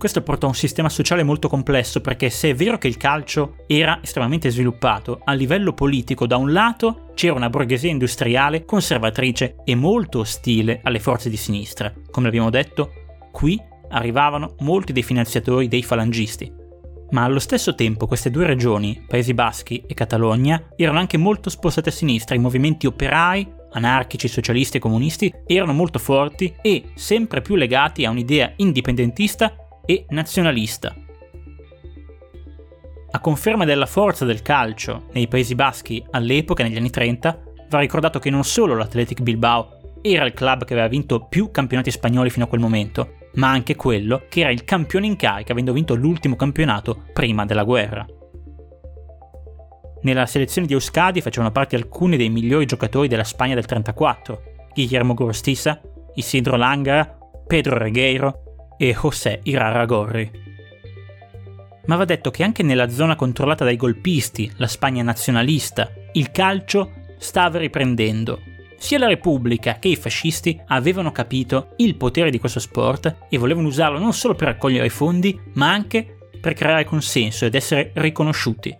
Questo 0.00 0.22
portò 0.22 0.46
a 0.46 0.48
un 0.48 0.56
sistema 0.56 0.88
sociale 0.88 1.22
molto 1.22 1.46
complesso 1.46 2.00
perché 2.00 2.30
se 2.30 2.48
è 2.48 2.54
vero 2.54 2.78
che 2.78 2.88
il 2.88 2.96
calcio 2.96 3.56
era 3.66 4.00
estremamente 4.02 4.48
sviluppato, 4.48 5.20
a 5.22 5.34
livello 5.34 5.74
politico 5.74 6.26
da 6.26 6.38
un 6.38 6.54
lato 6.54 7.10
c'era 7.14 7.34
una 7.34 7.50
borghesia 7.50 7.90
industriale 7.90 8.64
conservatrice 8.64 9.56
e 9.62 9.74
molto 9.74 10.20
ostile 10.20 10.80
alle 10.84 11.00
forze 11.00 11.28
di 11.28 11.36
sinistra. 11.36 11.92
Come 12.10 12.28
abbiamo 12.28 12.48
detto, 12.48 12.92
qui 13.30 13.60
arrivavano 13.90 14.54
molti 14.60 14.94
dei 14.94 15.02
finanziatori 15.02 15.68
dei 15.68 15.82
falangisti. 15.82 16.50
Ma 17.10 17.24
allo 17.24 17.38
stesso 17.38 17.74
tempo 17.74 18.06
queste 18.06 18.30
due 18.30 18.46
regioni, 18.46 19.04
Paesi 19.06 19.34
Baschi 19.34 19.84
e 19.86 19.92
Catalogna, 19.92 20.68
erano 20.76 20.98
anche 20.98 21.18
molto 21.18 21.50
spostate 21.50 21.90
a 21.90 21.92
sinistra, 21.92 22.34
i 22.34 22.38
movimenti 22.38 22.86
operai, 22.86 23.46
anarchici, 23.72 24.28
socialisti 24.28 24.78
e 24.78 24.80
comunisti 24.80 25.30
erano 25.46 25.74
molto 25.74 25.98
forti 25.98 26.54
e 26.62 26.84
sempre 26.94 27.42
più 27.42 27.54
legati 27.54 28.06
a 28.06 28.10
un'idea 28.10 28.54
indipendentista 28.56 29.54
e 29.84 30.06
nazionalista. 30.08 30.94
A 33.12 33.20
conferma 33.20 33.64
della 33.64 33.86
forza 33.86 34.24
del 34.24 34.42
calcio 34.42 35.06
nei 35.12 35.26
Paesi 35.26 35.54
Baschi 35.54 36.04
all'epoca, 36.10 36.62
negli 36.62 36.76
anni 36.76 36.90
30, 36.90 37.42
va 37.68 37.78
ricordato 37.80 38.18
che 38.18 38.30
non 38.30 38.44
solo 38.44 38.76
l'Athletic 38.76 39.20
Bilbao 39.20 39.98
era 40.02 40.24
il 40.24 40.32
club 40.32 40.64
che 40.64 40.72
aveva 40.72 40.88
vinto 40.88 41.26
più 41.26 41.50
campionati 41.50 41.90
spagnoli 41.90 42.30
fino 42.30 42.44
a 42.44 42.48
quel 42.48 42.60
momento, 42.60 43.16
ma 43.34 43.50
anche 43.50 43.76
quello 43.76 44.22
che 44.28 44.40
era 44.40 44.50
il 44.50 44.64
campione 44.64 45.06
in 45.06 45.16
carica 45.16 45.52
avendo 45.52 45.72
vinto 45.72 45.94
l'ultimo 45.94 46.36
campionato 46.36 47.04
prima 47.12 47.44
della 47.44 47.64
guerra. 47.64 48.06
Nella 50.02 50.24
selezione 50.26 50.66
di 50.66 50.72
Euskadi 50.72 51.20
facevano 51.20 51.52
parte 51.52 51.76
alcuni 51.76 52.16
dei 52.16 52.30
migliori 52.30 52.64
giocatori 52.64 53.08
della 53.08 53.24
Spagna 53.24 53.54
del 53.54 53.66
34, 53.66 54.42
Guillermo 54.72 55.14
Gorostiza, 55.14 55.80
Isidro 56.14 56.56
Langara, 56.56 57.18
Pedro 57.46 57.76
Regueiro 57.76 58.49
e 58.80 58.96
José 58.98 59.40
Irarragorri. 59.42 60.30
Ma 61.84 61.96
va 61.96 62.06
detto 62.06 62.30
che 62.30 62.42
anche 62.42 62.62
nella 62.62 62.88
zona 62.88 63.14
controllata 63.14 63.62
dai 63.62 63.76
golpisti, 63.76 64.50
la 64.56 64.66
Spagna 64.66 65.02
nazionalista, 65.02 65.92
il 66.12 66.30
calcio 66.30 66.92
stava 67.18 67.58
riprendendo. 67.58 68.40
Sia 68.78 68.98
la 68.98 69.06
Repubblica 69.06 69.78
che 69.78 69.88
i 69.88 69.96
fascisti 69.96 70.58
avevano 70.68 71.12
capito 71.12 71.74
il 71.76 71.96
potere 71.96 72.30
di 72.30 72.38
questo 72.38 72.58
sport 72.58 73.26
e 73.28 73.36
volevano 73.36 73.68
usarlo 73.68 73.98
non 73.98 74.14
solo 74.14 74.34
per 74.34 74.48
raccogliere 74.48 74.88
fondi, 74.88 75.38
ma 75.54 75.70
anche 75.70 76.16
per 76.40 76.54
creare 76.54 76.84
consenso 76.84 77.44
ed 77.44 77.54
essere 77.54 77.90
riconosciuti. 77.92 78.74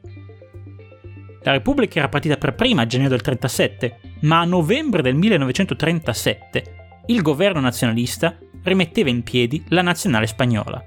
La 1.42 1.52
Repubblica 1.52 1.98
era 1.98 2.08
partita 2.08 2.38
per 2.38 2.54
prima 2.54 2.82
a 2.82 2.86
gennaio 2.86 3.10
del 3.10 3.20
37, 3.20 3.98
ma 4.20 4.40
a 4.40 4.44
novembre 4.44 5.02
del 5.02 5.14
1937 5.14 6.76
il 7.06 7.20
governo 7.20 7.60
nazionalista 7.60 8.38
rimetteva 8.64 9.10
in 9.10 9.22
piedi 9.22 9.64
la 9.68 9.82
nazionale 9.82 10.26
spagnola. 10.26 10.84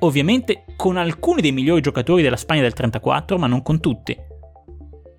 Ovviamente 0.00 0.64
con 0.76 0.96
alcuni 0.96 1.40
dei 1.40 1.52
migliori 1.52 1.80
giocatori 1.80 2.22
della 2.22 2.36
Spagna 2.36 2.62
del 2.62 2.72
34, 2.72 3.38
ma 3.38 3.46
non 3.46 3.62
con 3.62 3.80
tutti. 3.80 4.16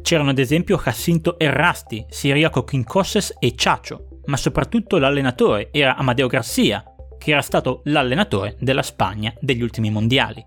C'erano 0.02 0.30
ad 0.30 0.38
esempio 0.38 0.78
Jacinto 0.78 1.40
Errasti, 1.40 2.06
Siriaco 2.08 2.64
Quincoses 2.64 3.36
e 3.40 3.54
Chacho, 3.56 4.22
ma 4.26 4.38
soprattutto 4.38 4.98
l'allenatore 4.98 5.70
era 5.72 5.96
Amadeo 5.96 6.28
Garcia, 6.28 6.84
che 7.18 7.32
era 7.32 7.42
stato 7.42 7.82
l'allenatore 7.86 8.56
della 8.60 8.84
Spagna 8.84 9.34
degli 9.40 9.64
ultimi 9.64 9.90
mondiali. 9.90 10.46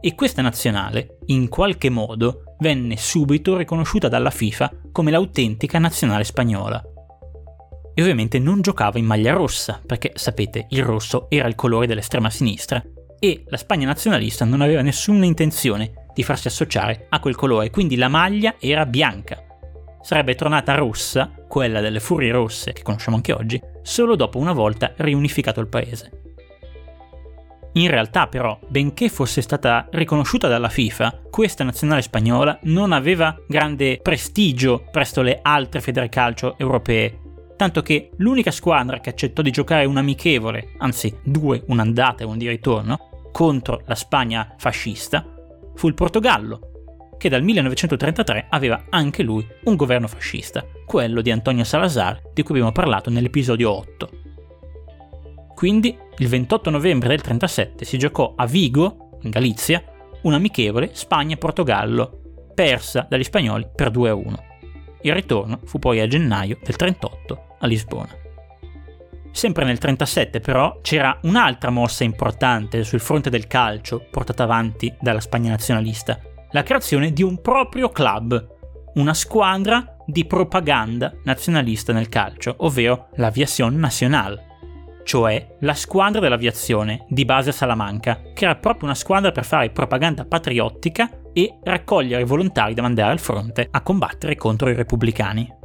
E 0.00 0.14
questa 0.14 0.42
nazionale, 0.42 1.18
in 1.26 1.48
qualche 1.48 1.90
modo, 1.90 2.54
venne 2.60 2.96
subito 2.96 3.56
riconosciuta 3.56 4.08
dalla 4.08 4.30
FIFA 4.30 4.72
come 4.92 5.10
l'autentica 5.10 5.80
nazionale 5.80 6.22
spagnola 6.22 6.80
e 7.98 8.00
ovviamente 8.00 8.38
non 8.38 8.60
giocava 8.60 9.00
in 9.00 9.06
maglia 9.06 9.32
rossa, 9.32 9.82
perché 9.84 10.12
sapete, 10.14 10.66
il 10.68 10.84
rosso 10.84 11.26
era 11.28 11.48
il 11.48 11.56
colore 11.56 11.88
dell'estrema 11.88 12.30
sinistra 12.30 12.80
e 13.18 13.42
la 13.48 13.56
Spagna 13.56 13.86
nazionalista 13.86 14.44
non 14.44 14.60
aveva 14.60 14.82
nessuna 14.82 15.24
intenzione 15.24 16.06
di 16.14 16.22
farsi 16.22 16.46
associare 16.46 17.06
a 17.08 17.18
quel 17.18 17.34
colore, 17.34 17.70
quindi 17.70 17.96
la 17.96 18.06
maglia 18.06 18.54
era 18.60 18.86
bianca. 18.86 19.42
Sarebbe 20.00 20.36
tornata 20.36 20.76
rossa, 20.76 21.32
quella 21.48 21.80
delle 21.80 21.98
furie 21.98 22.30
rosse 22.30 22.72
che 22.72 22.82
conosciamo 22.82 23.16
anche 23.16 23.32
oggi, 23.32 23.60
solo 23.82 24.14
dopo 24.14 24.38
una 24.38 24.52
volta 24.52 24.92
riunificato 24.98 25.58
il 25.58 25.66
paese. 25.66 26.10
In 27.72 27.90
realtà 27.90 28.28
però, 28.28 28.60
benché 28.68 29.08
fosse 29.08 29.42
stata 29.42 29.88
riconosciuta 29.90 30.46
dalla 30.46 30.68
FIFA, 30.68 31.22
questa 31.28 31.64
nazionale 31.64 32.02
spagnola 32.02 32.60
non 32.62 32.92
aveva 32.92 33.36
grande 33.48 33.98
prestigio 34.00 34.84
presso 34.92 35.20
le 35.20 35.40
altre 35.42 35.80
federcalcio 35.80 36.56
europee 36.58 37.26
tanto 37.58 37.82
che 37.82 38.10
l'unica 38.18 38.52
squadra 38.52 39.00
che 39.00 39.10
accettò 39.10 39.42
di 39.42 39.50
giocare 39.50 39.84
un 39.84 39.96
amichevole, 39.96 40.74
anzi 40.78 41.12
due, 41.24 41.64
un'andata 41.66 42.22
e 42.22 42.26
un 42.26 42.38
di 42.38 42.48
ritorno, 42.48 43.30
contro 43.32 43.82
la 43.86 43.96
Spagna 43.96 44.54
fascista, 44.56 45.26
fu 45.74 45.88
il 45.88 45.94
Portogallo, 45.94 47.16
che 47.18 47.28
dal 47.28 47.42
1933 47.42 48.46
aveva 48.50 48.84
anche 48.90 49.24
lui 49.24 49.44
un 49.64 49.74
governo 49.74 50.06
fascista, 50.06 50.64
quello 50.86 51.20
di 51.20 51.32
Antonio 51.32 51.64
Salazar, 51.64 52.30
di 52.32 52.44
cui 52.44 52.54
abbiamo 52.54 52.70
parlato 52.70 53.10
nell'episodio 53.10 53.72
8. 53.72 54.10
Quindi, 55.56 55.98
il 56.18 56.28
28 56.28 56.70
novembre 56.70 57.08
del 57.08 57.18
1937 57.24 57.84
si 57.84 57.98
giocò 57.98 58.34
a 58.36 58.46
Vigo, 58.46 59.18
in 59.22 59.30
Galizia, 59.30 59.82
un 60.22 60.32
amichevole 60.32 60.90
Spagna-Portogallo, 60.92 62.52
persa 62.54 63.04
dagli 63.10 63.24
spagnoli 63.24 63.66
per 63.74 63.90
2 63.90 64.10
a 64.10 64.14
1. 64.14 64.44
Il 65.02 65.12
ritorno 65.12 65.58
fu 65.64 65.80
poi 65.80 65.98
a 65.98 66.06
gennaio 66.06 66.56
del 66.62 66.76
38 66.76 67.46
a 67.58 67.66
Lisbona. 67.66 68.26
Sempre 69.30 69.64
nel 69.64 69.78
1937 69.80 70.40
però 70.40 70.78
c'era 70.82 71.18
un'altra 71.22 71.70
mossa 71.70 72.02
importante 72.02 72.82
sul 72.82 73.00
fronte 73.00 73.30
del 73.30 73.46
calcio 73.46 74.04
portata 74.10 74.42
avanti 74.42 74.92
dalla 75.00 75.20
Spagna 75.20 75.50
nazionalista, 75.50 76.18
la 76.50 76.62
creazione 76.62 77.12
di 77.12 77.22
un 77.22 77.40
proprio 77.40 77.90
club, 77.90 78.56
una 78.94 79.14
squadra 79.14 79.96
di 80.06 80.24
propaganda 80.24 81.14
nazionalista 81.24 81.92
nel 81.92 82.08
calcio, 82.08 82.54
ovvero 82.58 83.10
l'Aviación 83.16 83.76
Nacional, 83.76 84.42
cioè 85.04 85.56
la 85.60 85.74
squadra 85.74 86.20
dell'aviazione 86.20 87.04
di 87.08 87.24
base 87.24 87.50
a 87.50 87.52
Salamanca, 87.52 88.20
che 88.34 88.44
era 88.44 88.56
proprio 88.56 88.86
una 88.86 88.94
squadra 88.94 89.30
per 89.30 89.44
fare 89.44 89.70
propaganda 89.70 90.24
patriottica 90.24 91.08
e 91.32 91.58
raccogliere 91.62 92.24
volontari 92.24 92.74
da 92.74 92.82
mandare 92.82 93.12
al 93.12 93.20
fronte 93.20 93.68
a 93.70 93.82
combattere 93.82 94.36
contro 94.36 94.68
i 94.68 94.74
repubblicani. 94.74 95.57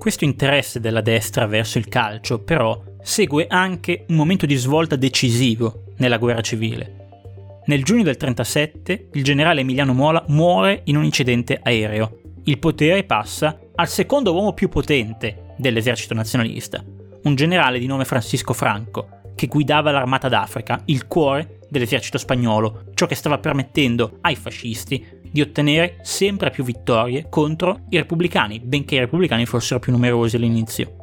Questo 0.00 0.24
interesse 0.24 0.80
della 0.80 1.02
destra 1.02 1.44
verso 1.44 1.76
il 1.76 1.86
calcio 1.86 2.38
però 2.38 2.82
segue 3.02 3.46
anche 3.46 4.06
un 4.08 4.16
momento 4.16 4.46
di 4.46 4.54
svolta 4.54 4.96
decisivo 4.96 5.92
nella 5.98 6.16
guerra 6.16 6.40
civile. 6.40 7.60
Nel 7.66 7.84
giugno 7.84 8.04
del 8.04 8.16
37 8.16 9.08
il 9.12 9.22
generale 9.22 9.60
Emiliano 9.60 9.92
Mola 9.92 10.24
muore 10.28 10.80
in 10.84 10.96
un 10.96 11.04
incidente 11.04 11.60
aereo. 11.62 12.18
Il 12.44 12.58
potere 12.58 13.04
passa 13.04 13.60
al 13.74 13.88
secondo 13.88 14.32
uomo 14.32 14.54
più 14.54 14.70
potente 14.70 15.52
dell'esercito 15.58 16.14
nazionalista, 16.14 16.82
un 17.24 17.34
generale 17.34 17.78
di 17.78 17.86
nome 17.86 18.06
Francisco 18.06 18.54
Franco, 18.54 19.32
che 19.34 19.48
guidava 19.48 19.90
l'armata 19.90 20.30
d'Africa, 20.30 20.80
il 20.86 21.06
cuore 21.08 21.58
dell'esercito 21.68 22.16
spagnolo, 22.16 22.84
ciò 22.94 23.04
che 23.04 23.14
stava 23.14 23.36
permettendo 23.36 24.16
ai 24.22 24.34
fascisti 24.34 25.19
di 25.30 25.40
ottenere 25.40 25.98
sempre 26.02 26.50
più 26.50 26.64
vittorie 26.64 27.26
contro 27.28 27.84
i 27.90 27.96
repubblicani, 27.96 28.60
benché 28.60 28.96
i 28.96 29.00
repubblicani 29.00 29.46
fossero 29.46 29.80
più 29.80 29.92
numerosi 29.92 30.36
all'inizio. 30.36 30.96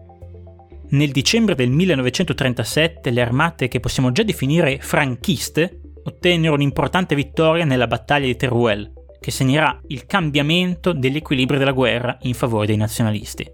Nel 0.90 1.12
dicembre 1.12 1.56
del 1.56 1.70
1937 1.70 3.10
le 3.12 3.22
armate 3.22 3.68
che 3.68 3.80
possiamo 3.80 4.12
già 4.12 4.24
definire 4.24 4.80
franchiste 4.80 5.82
ottennero 6.04 6.54
un'importante 6.54 7.16
vittoria 7.16 7.66
nella 7.66 7.88
battaglia 7.88 8.26
di 8.26 8.38
Teruel, 8.38 8.94
che 9.20 9.32
segnerà 9.32 9.78
il 9.88 10.06
cambiamento 10.06 10.94
degli 10.94 11.18
equilibri 11.18 11.58
della 11.58 11.72
guerra 11.72 12.18
in 12.22 12.34
favore 12.34 12.68
dei 12.68 12.78
nazionalisti. 12.78 13.46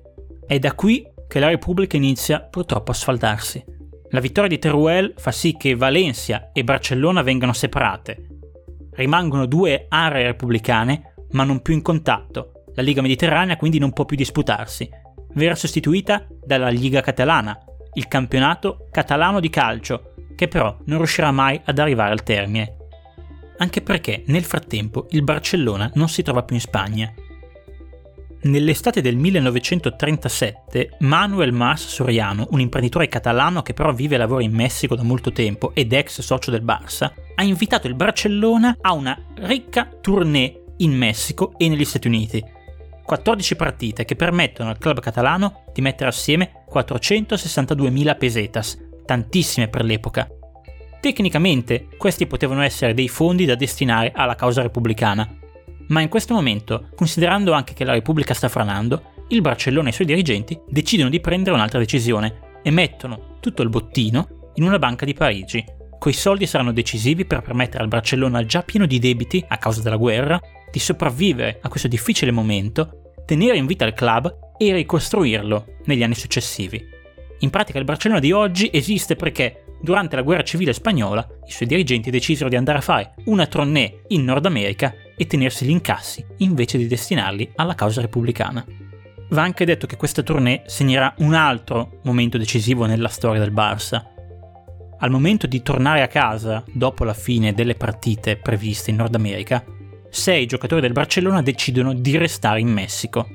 È 0.45 0.59
da 0.59 0.73
qui 0.73 1.03
che 1.27 1.39
la 1.39 1.47
Repubblica 1.47 1.97
inizia 1.97 2.41
purtroppo 2.41 2.91
a 2.91 2.93
sfaldarsi. 2.93 3.63
La 4.09 4.19
vittoria 4.19 4.49
di 4.49 4.59
Teruel 4.59 5.13
fa 5.17 5.31
sì 5.31 5.57
che 5.57 5.75
Valencia 5.75 6.51
e 6.53 6.63
Barcellona 6.63 7.23
vengano 7.23 7.53
separate. 7.53 8.27
Rimangono 8.95 9.45
due 9.45 9.85
aree 9.89 10.23
repubblicane, 10.23 11.13
ma 11.31 11.43
non 11.43 11.62
più 11.62 11.73
in 11.73 11.81
contatto. 11.81 12.65
La 12.75 12.81
Liga 12.81 13.01
Mediterranea 13.01 13.57
quindi 13.57 13.79
non 13.79 13.93
può 13.93 14.05
più 14.05 14.15
disputarsi. 14.15 14.89
Verrà 15.33 15.55
sostituita 15.55 16.27
dalla 16.43 16.69
Liga 16.69 17.01
Catalana, 17.01 17.57
il 17.93 18.07
campionato 18.07 18.88
catalano 18.91 19.39
di 19.39 19.50
calcio, 19.50 20.13
che 20.35 20.47
però 20.47 20.77
non 20.85 20.97
riuscirà 20.97 21.31
mai 21.31 21.59
ad 21.63 21.79
arrivare 21.79 22.12
al 22.12 22.23
termine. 22.23 22.77
Anche 23.57 23.81
perché 23.81 24.23
nel 24.27 24.43
frattempo 24.43 25.07
il 25.12 25.23
Barcellona 25.23 25.91
non 25.95 26.09
si 26.09 26.23
trova 26.23 26.43
più 26.43 26.55
in 26.55 26.62
Spagna 26.62 27.13
Nell'estate 28.43 29.00
del 29.00 29.15
1937 29.15 30.97
Manuel 31.00 31.53
Mas 31.53 31.88
Soriano, 31.88 32.47
un 32.51 32.59
imprenditore 32.59 33.07
catalano 33.07 33.62
che 33.62 33.71
però 33.71 33.93
vive 33.93 34.15
e 34.15 34.17
lavora 34.17 34.43
in 34.43 34.51
Messico 34.51 34.95
da 34.95 35.03
molto 35.03 35.31
tempo 35.31 35.71
ed 35.73 35.93
ex 35.93 36.19
socio 36.19 36.51
del 36.51 36.63
Barça, 36.63 37.09
ha 37.35 37.43
invitato 37.43 37.88
il 37.88 37.95
Barcellona 37.95 38.79
a 38.81 38.91
una 38.91 39.17
ricca 39.35 39.89
tournée 40.01 40.73
in 40.77 40.91
Messico 40.91 41.53
e 41.57 41.69
negli 41.69 41.85
Stati 41.85 42.07
Uniti. 42.07 42.43
14 43.05 43.55
partite 43.55 44.03
che 44.03 44.17
permettono 44.17 44.69
al 44.69 44.77
club 44.77 45.00
catalano 45.00 45.63
di 45.73 45.79
mettere 45.79 46.09
assieme 46.09 46.65
462.000 46.69 48.17
pesetas, 48.17 48.77
tantissime 49.05 49.69
per 49.69 49.85
l'epoca. 49.85 50.27
Tecnicamente 51.00 51.88
questi 51.97 52.27
potevano 52.27 52.62
essere 52.62 52.93
dei 52.93 53.07
fondi 53.07 53.45
da 53.45 53.55
destinare 53.55 54.12
alla 54.13 54.35
causa 54.35 54.62
repubblicana, 54.62 55.38
ma 55.87 56.01
in 56.01 56.09
questo 56.09 56.33
momento, 56.33 56.89
considerando 56.95 57.53
anche 57.53 57.73
che 57.73 57.83
la 57.83 57.93
Repubblica 57.93 58.33
sta 58.33 58.49
franando, 58.49 59.11
il 59.29 59.41
Barcellona 59.41 59.87
e 59.87 59.91
i 59.91 59.93
suoi 59.93 60.07
dirigenti 60.07 60.59
decidono 60.67 61.09
di 61.09 61.19
prendere 61.19 61.55
un'altra 61.55 61.79
decisione 61.79 62.59
e 62.61 62.71
mettono 62.71 63.37
tutto 63.39 63.61
il 63.61 63.69
bottino 63.69 64.51
in 64.55 64.63
una 64.63 64.79
banca 64.79 65.05
di 65.05 65.13
Parigi. 65.13 65.63
Quei 65.99 66.13
soldi 66.13 66.45
saranno 66.45 66.73
decisivi 66.73 67.25
per 67.25 67.41
permettere 67.41 67.83
al 67.83 67.89
Barcellona 67.89 68.45
già 68.45 68.61
pieno 68.63 68.85
di 68.85 68.99
debiti 68.99 69.43
a 69.47 69.57
causa 69.57 69.81
della 69.81 69.95
guerra 69.95 70.39
di 70.71 70.79
sopravvivere 70.79 71.59
a 71.61 71.69
questo 71.69 71.87
difficile 71.87 72.31
momento, 72.31 73.13
tenere 73.25 73.57
in 73.57 73.65
vita 73.65 73.85
il 73.85 73.93
club 73.93 74.55
e 74.57 74.73
ricostruirlo 74.73 75.77
negli 75.85 76.03
anni 76.03 76.15
successivi. 76.15 76.83
In 77.39 77.49
pratica 77.49 77.79
il 77.79 77.85
Barcellona 77.85 78.19
di 78.19 78.31
oggi 78.31 78.69
esiste 78.71 79.15
perché 79.15 79.65
durante 79.81 80.15
la 80.15 80.21
guerra 80.21 80.43
civile 80.43 80.73
spagnola 80.73 81.27
i 81.45 81.51
suoi 81.51 81.67
dirigenti 81.67 82.10
decisero 82.10 82.49
di 82.49 82.55
andare 82.55 82.77
a 82.77 82.81
fare 82.81 83.13
una 83.25 83.45
tournée 83.45 84.03
in 84.10 84.23
Nord 84.23 84.45
America 84.45 84.93
e 85.15 85.28
tenersi 85.28 85.65
gli 85.65 85.69
incassi 85.69 86.26
invece 86.38 86.78
di 86.78 86.88
destinarli 86.88 87.52
alla 87.56 87.76
causa 87.76 88.02
repubblicana. 88.02 88.65
Va 89.30 89.41
anche 89.41 89.65
detto 89.65 89.88
che 89.88 89.97
questa 89.97 90.21
tournée 90.21 90.63
segnerà 90.65 91.13
un 91.19 91.34
altro 91.34 91.99
momento 92.04 92.38
decisivo 92.38 92.86
nella 92.86 93.08
storia 93.08 93.39
del 93.39 93.54
Barça. 93.54 94.04
Al 94.99 95.10
momento 95.10 95.47
di 95.47 95.62
tornare 95.62 96.02
a 96.02 96.08
casa, 96.08 96.63
dopo 96.71 97.04
la 97.04 97.13
fine 97.13 97.54
delle 97.54 97.76
partite 97.76 98.38
previste 98.38 98.91
in 98.91 98.97
Nord 98.97 99.15
America, 99.15 99.63
sei 100.10 100.45
giocatori 100.45 100.82
del 100.82 100.91
Barcellona 100.91 101.41
decidono 101.41 101.93
di 101.93 102.15
restare 102.17 102.60
in 102.60 102.69
Messico. 102.69 103.28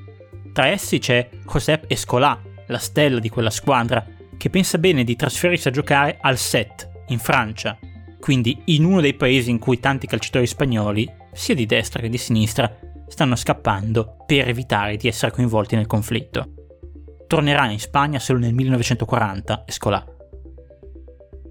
Tra 0.53 0.69
essi 0.69 0.99
c'è 0.99 1.29
Josep 1.45 1.85
Escolà, 1.89 2.41
la 2.69 2.79
stella 2.79 3.19
di 3.19 3.29
quella 3.29 3.51
squadra, 3.51 4.07
che 4.37 4.51
pensa 4.51 4.79
bene 4.79 5.03
di 5.03 5.17
trasferirsi 5.17 5.69
a 5.69 5.73
giocare 5.73 6.19
al 6.21 6.39
Set, 6.39 6.89
in 7.09 7.19
Francia, 7.19 7.77
quindi 8.21 8.57
in 8.67 8.85
uno 8.85 9.01
dei 9.01 9.15
paesi 9.15 9.51
in 9.51 9.59
cui 9.59 9.81
tanti 9.81 10.07
calciatori 10.07 10.47
spagnoli 10.47 11.11
sia 11.39 11.55
di 11.55 11.67
destra 11.67 12.03
che 12.03 12.09
di 12.09 12.19
sinistra, 12.19 12.71
stanno 13.07 13.37
scappando 13.37 14.25
per 14.27 14.49
evitare 14.49 14.97
di 14.97 15.09
essere 15.09 15.31
coinvolti 15.31 15.77
nel 15.77 15.87
conflitto. 15.87 16.53
Tornerà 17.27 17.71
in 17.71 17.79
Spagna 17.79 18.19
solo 18.19 18.41
nel 18.41 18.55
1940, 18.55 19.63
Escolà. 19.67 20.05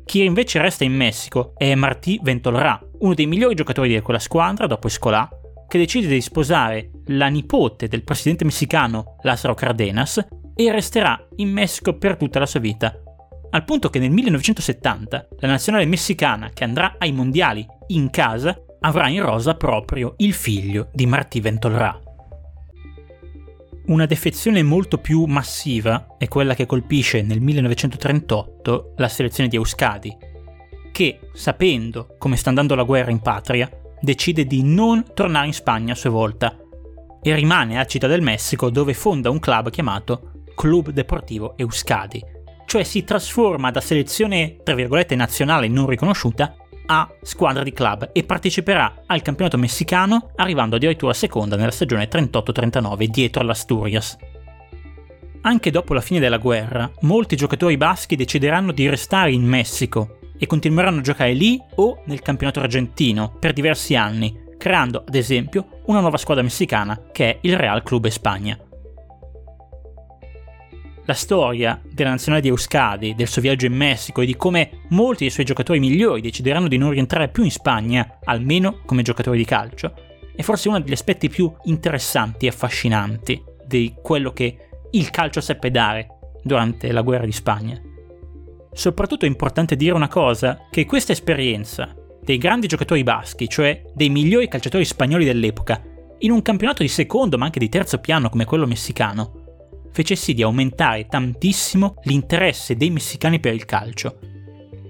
Chi 0.05 0.23
invece 0.23 0.59
resta 0.59 0.83
in 0.83 0.93
Messico 0.93 1.53
è 1.55 1.73
Martí 1.75 2.19
Ventolrà, 2.21 2.79
uno 2.99 3.13
dei 3.13 3.27
migliori 3.27 3.55
giocatori 3.55 3.89
di 3.89 4.01
quella 4.01 4.19
squadra 4.19 4.67
dopo 4.67 4.87
Escolà, 4.87 5.29
che 5.67 5.77
decide 5.77 6.07
di 6.07 6.21
sposare 6.21 6.91
la 7.07 7.27
nipote 7.27 7.87
del 7.87 8.03
presidente 8.03 8.45
messicano 8.45 9.17
Lázaro 9.21 9.53
Cardenas 9.53 10.25
e 10.55 10.71
resterà 10.71 11.27
in 11.37 11.49
Messico 11.49 11.97
per 11.97 12.17
tutta 12.17 12.39
la 12.39 12.45
sua 12.45 12.59
vita. 12.59 12.93
Al 13.49 13.63
punto 13.63 13.89
che 13.89 13.99
nel 13.99 14.11
1970 14.11 15.27
la 15.39 15.47
nazionale 15.47 15.85
messicana 15.85 16.49
che 16.49 16.65
andrà 16.65 16.95
ai 16.97 17.11
mondiali 17.11 17.65
in 17.87 18.09
casa 18.09 18.57
avrà 18.81 19.07
in 19.07 19.21
rosa 19.21 19.55
proprio 19.55 20.13
il 20.17 20.33
figlio 20.33 20.89
di 20.93 21.05
Martí 21.05 21.41
Ventolrà. 21.41 21.99
Una 23.87 24.05
defezione 24.05 24.63
molto 24.63 24.97
più 24.97 25.23
massiva 25.25 26.15
è 26.17 26.27
quella 26.27 26.53
che 26.53 26.65
colpisce 26.65 27.21
nel 27.21 27.39
1938 27.39 28.93
la 28.97 29.07
selezione 29.07 29.49
di 29.49 29.55
Euskadi, 29.55 30.15
che, 30.91 31.19
sapendo 31.33 32.15
come 32.17 32.35
sta 32.35 32.49
andando 32.49 32.75
la 32.75 32.83
guerra 32.83 33.11
in 33.11 33.21
patria, 33.21 33.69
decide 34.01 34.45
di 34.45 34.61
non 34.61 35.05
tornare 35.13 35.47
in 35.47 35.53
Spagna 35.53 35.93
a 35.93 35.95
sua 35.95 36.09
volta 36.09 36.57
e 37.21 37.33
rimane 37.33 37.79
a 37.79 37.85
Città 37.85 38.07
del 38.07 38.21
Messico 38.21 38.69
dove 38.69 38.93
fonda 38.93 39.29
un 39.29 39.39
club 39.39 39.69
chiamato 39.69 40.43
Club 40.53 40.89
Deportivo 40.89 41.55
Euskadi, 41.57 42.23
cioè 42.65 42.83
si 42.83 43.03
trasforma 43.03 43.71
da 43.71 43.79
selezione 43.79 44.57
tra 44.63 44.75
virgolette 44.75 45.15
nazionale 45.15 45.67
non 45.67 45.87
riconosciuta 45.87 46.53
a 46.87 47.09
squadra 47.21 47.63
di 47.63 47.71
club 47.71 48.09
e 48.11 48.23
parteciperà 48.23 49.03
al 49.05 49.21
campionato 49.21 49.57
messicano 49.57 50.31
arrivando 50.35 50.75
addirittura 50.75 51.13
seconda 51.13 51.55
nella 51.55 51.71
stagione 51.71 52.09
38-39 52.09 53.05
dietro 53.05 53.41
all'Asturias. 53.41 54.17
Anche 55.41 55.71
dopo 55.71 55.93
la 55.93 56.01
fine 56.01 56.19
della 56.19 56.37
guerra, 56.37 56.91
molti 57.01 57.35
giocatori 57.35 57.77
baschi 57.77 58.15
decideranno 58.15 58.71
di 58.71 58.89
restare 58.89 59.31
in 59.31 59.43
Messico 59.43 60.19
e 60.37 60.45
continueranno 60.45 60.99
a 60.99 61.03
giocare 61.03 61.33
lì 61.33 61.59
o 61.75 62.01
nel 62.05 62.21
campionato 62.21 62.59
argentino 62.59 63.33
per 63.39 63.53
diversi 63.53 63.95
anni, 63.95 64.35
creando 64.57 65.03
ad 65.07 65.15
esempio 65.15 65.81
una 65.85 66.01
nuova 66.01 66.17
squadra 66.17 66.43
messicana 66.43 67.09
che 67.11 67.29
è 67.29 67.37
il 67.41 67.55
Real 67.55 67.83
Club 67.83 68.05
Espagna 68.05 68.57
la 71.07 71.13
storia 71.13 71.81
della 71.89 72.09
nazionale 72.09 72.41
di 72.41 72.49
Euskadi, 72.49 73.15
del 73.15 73.29
suo 73.29 73.41
viaggio 73.41 73.65
in 73.65 73.73
Messico 73.73 74.21
e 74.21 74.25
di 74.25 74.35
come 74.35 74.81
molti 74.89 75.23
dei 75.23 75.29
suoi 75.29 75.45
giocatori 75.45 75.79
migliori 75.79 76.19
decideranno 76.19 76.67
di 76.67 76.77
non 76.77 76.89
rientrare 76.89 77.29
più 77.29 77.43
in 77.43 77.51
Spagna, 77.51 78.19
almeno 78.25 78.81
come 78.85 79.03
giocatori 79.03 79.37
di 79.37 79.45
calcio, 79.45 79.93
è 80.35 80.41
forse 80.41 80.67
uno 80.67 80.81
degli 80.81 80.91
aspetti 80.91 81.29
più 81.29 81.51
interessanti 81.63 82.45
e 82.45 82.49
affascinanti 82.49 83.41
di 83.65 83.95
quello 84.01 84.31
che 84.31 84.57
il 84.91 85.09
calcio 85.09 85.39
seppe 85.39 85.71
dare 85.71 86.07
durante 86.43 86.91
la 86.91 87.01
guerra 87.01 87.25
di 87.25 87.31
Spagna. 87.31 87.81
Soprattutto 88.73 89.23
è 89.23 89.29
importante 89.29 89.77
dire 89.77 89.93
una 89.93 90.09
cosa, 90.09 90.67
che 90.69 90.85
questa 90.85 91.13
esperienza 91.13 91.95
dei 92.21 92.37
grandi 92.37 92.67
giocatori 92.67 93.03
baschi, 93.03 93.47
cioè 93.47 93.81
dei 93.95 94.09
migliori 94.09 94.49
calciatori 94.49 94.83
spagnoli 94.83 95.23
dell'epoca, 95.23 95.81
in 96.19 96.31
un 96.31 96.41
campionato 96.41 96.83
di 96.83 96.89
secondo 96.89 97.37
ma 97.37 97.45
anche 97.45 97.59
di 97.59 97.69
terzo 97.69 97.99
piano 97.99 98.29
come 98.29 98.43
quello 98.43 98.67
messicano, 98.67 99.45
fece 99.91 100.15
sì 100.15 100.33
di 100.33 100.43
aumentare 100.43 101.07
tantissimo 101.07 101.95
l'interesse 102.03 102.75
dei 102.75 102.89
messicani 102.89 103.39
per 103.39 103.53
il 103.53 103.65
calcio. 103.65 104.19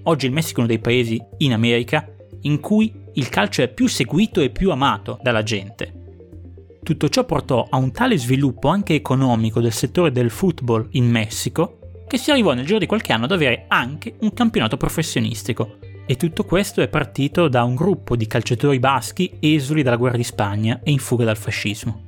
Oggi 0.04 0.26
il 0.26 0.32
Messico 0.32 0.58
è 0.58 0.64
uno 0.64 0.68
dei 0.68 0.80
paesi 0.80 1.22
in 1.38 1.54
America 1.54 2.08
in 2.42 2.60
cui 2.60 2.94
il 3.14 3.30
calcio 3.30 3.62
è 3.62 3.68
più 3.68 3.88
seguito 3.88 4.42
e 4.42 4.50
più 4.50 4.72
amato 4.72 5.20
dalla 5.22 5.44
gente. 5.44 5.94
Tutto 6.82 7.10
ciò 7.10 7.26
portò 7.26 7.68
a 7.70 7.78
un 7.78 7.92
tale 7.92 8.18
sviluppo 8.18 8.70
anche 8.70 8.94
economico 8.94 9.60
del 9.60 9.74
settore 9.74 10.12
del 10.12 10.30
football 10.30 10.88
in 10.92 11.10
Messico 11.10 11.80
che 12.08 12.18
si 12.18 12.32
arrivò 12.32 12.54
nel 12.54 12.66
giro 12.66 12.78
di 12.80 12.86
qualche 12.86 13.12
anno 13.12 13.26
ad 13.26 13.34
avere 13.34 13.66
anche 13.68 14.16
un 14.22 14.34
campionato 14.34 14.78
professionistico. 14.78 15.80
E 16.06 16.16
tutto 16.16 16.46
questo 16.46 16.82
è 16.82 16.88
partito 16.88 17.50
da 17.50 17.66
un 17.66 17.76
gruppo 17.76 18.16
di 18.16 18.28
calciatori 18.28 18.80
baschi 18.80 19.34
esuli 19.42 19.84
dalla 19.84 19.98
guerra 19.98 20.16
di 20.16 20.24
Spagna 20.24 20.80
e 20.82 20.92
in 20.92 21.00
fuga 21.00 21.26
dal 21.26 21.36
fascismo. 21.36 22.07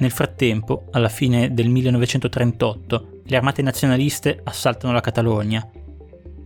Nel 0.00 0.10
frattempo, 0.10 0.86
alla 0.92 1.10
fine 1.10 1.52
del 1.52 1.68
1938, 1.68 3.22
le 3.24 3.36
armate 3.36 3.60
nazionaliste 3.60 4.40
assaltano 4.44 4.94
la 4.94 5.00
Catalogna. 5.00 5.66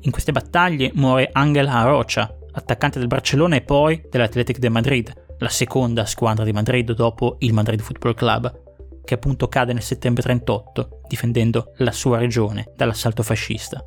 In 0.01 0.11
queste 0.11 0.33
battaglie 0.33 0.90
muore 0.95 1.31
Angel 1.33 1.69
Arocha, 1.69 2.37
attaccante 2.51 2.99
del 2.99 3.07
Barcellona 3.07 3.55
e 3.55 3.62
poi 3.62 4.03
dell'Athletic 4.11 4.59
de 4.59 4.69
Madrid, 4.69 5.12
la 5.38 5.49
seconda 5.49 6.05
squadra 6.05 6.45
di 6.45 6.53
Madrid 6.53 6.93
dopo 6.95 7.37
il 7.40 7.53
Madrid 7.53 7.81
Football 7.81 8.14
Club, 8.14 8.62
che 9.05 9.14
appunto 9.14 9.47
cade 9.47 9.73
nel 9.73 9.83
settembre 9.83 10.25
38, 10.25 11.03
difendendo 11.07 11.75
la 11.77 11.93
sua 11.93 12.19
regione 12.19 12.73
dall'assalto 12.75 13.23
fascista. 13.23 13.85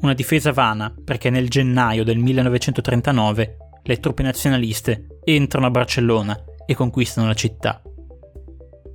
Una 0.00 0.14
difesa 0.14 0.50
vana 0.50 0.92
perché 1.04 1.30
nel 1.30 1.48
gennaio 1.48 2.02
del 2.02 2.18
1939 2.18 3.56
le 3.84 4.00
truppe 4.00 4.24
nazionaliste 4.24 5.20
entrano 5.22 5.66
a 5.66 5.70
Barcellona 5.70 6.36
e 6.66 6.74
conquistano 6.74 7.28
la 7.28 7.34
città. 7.34 7.80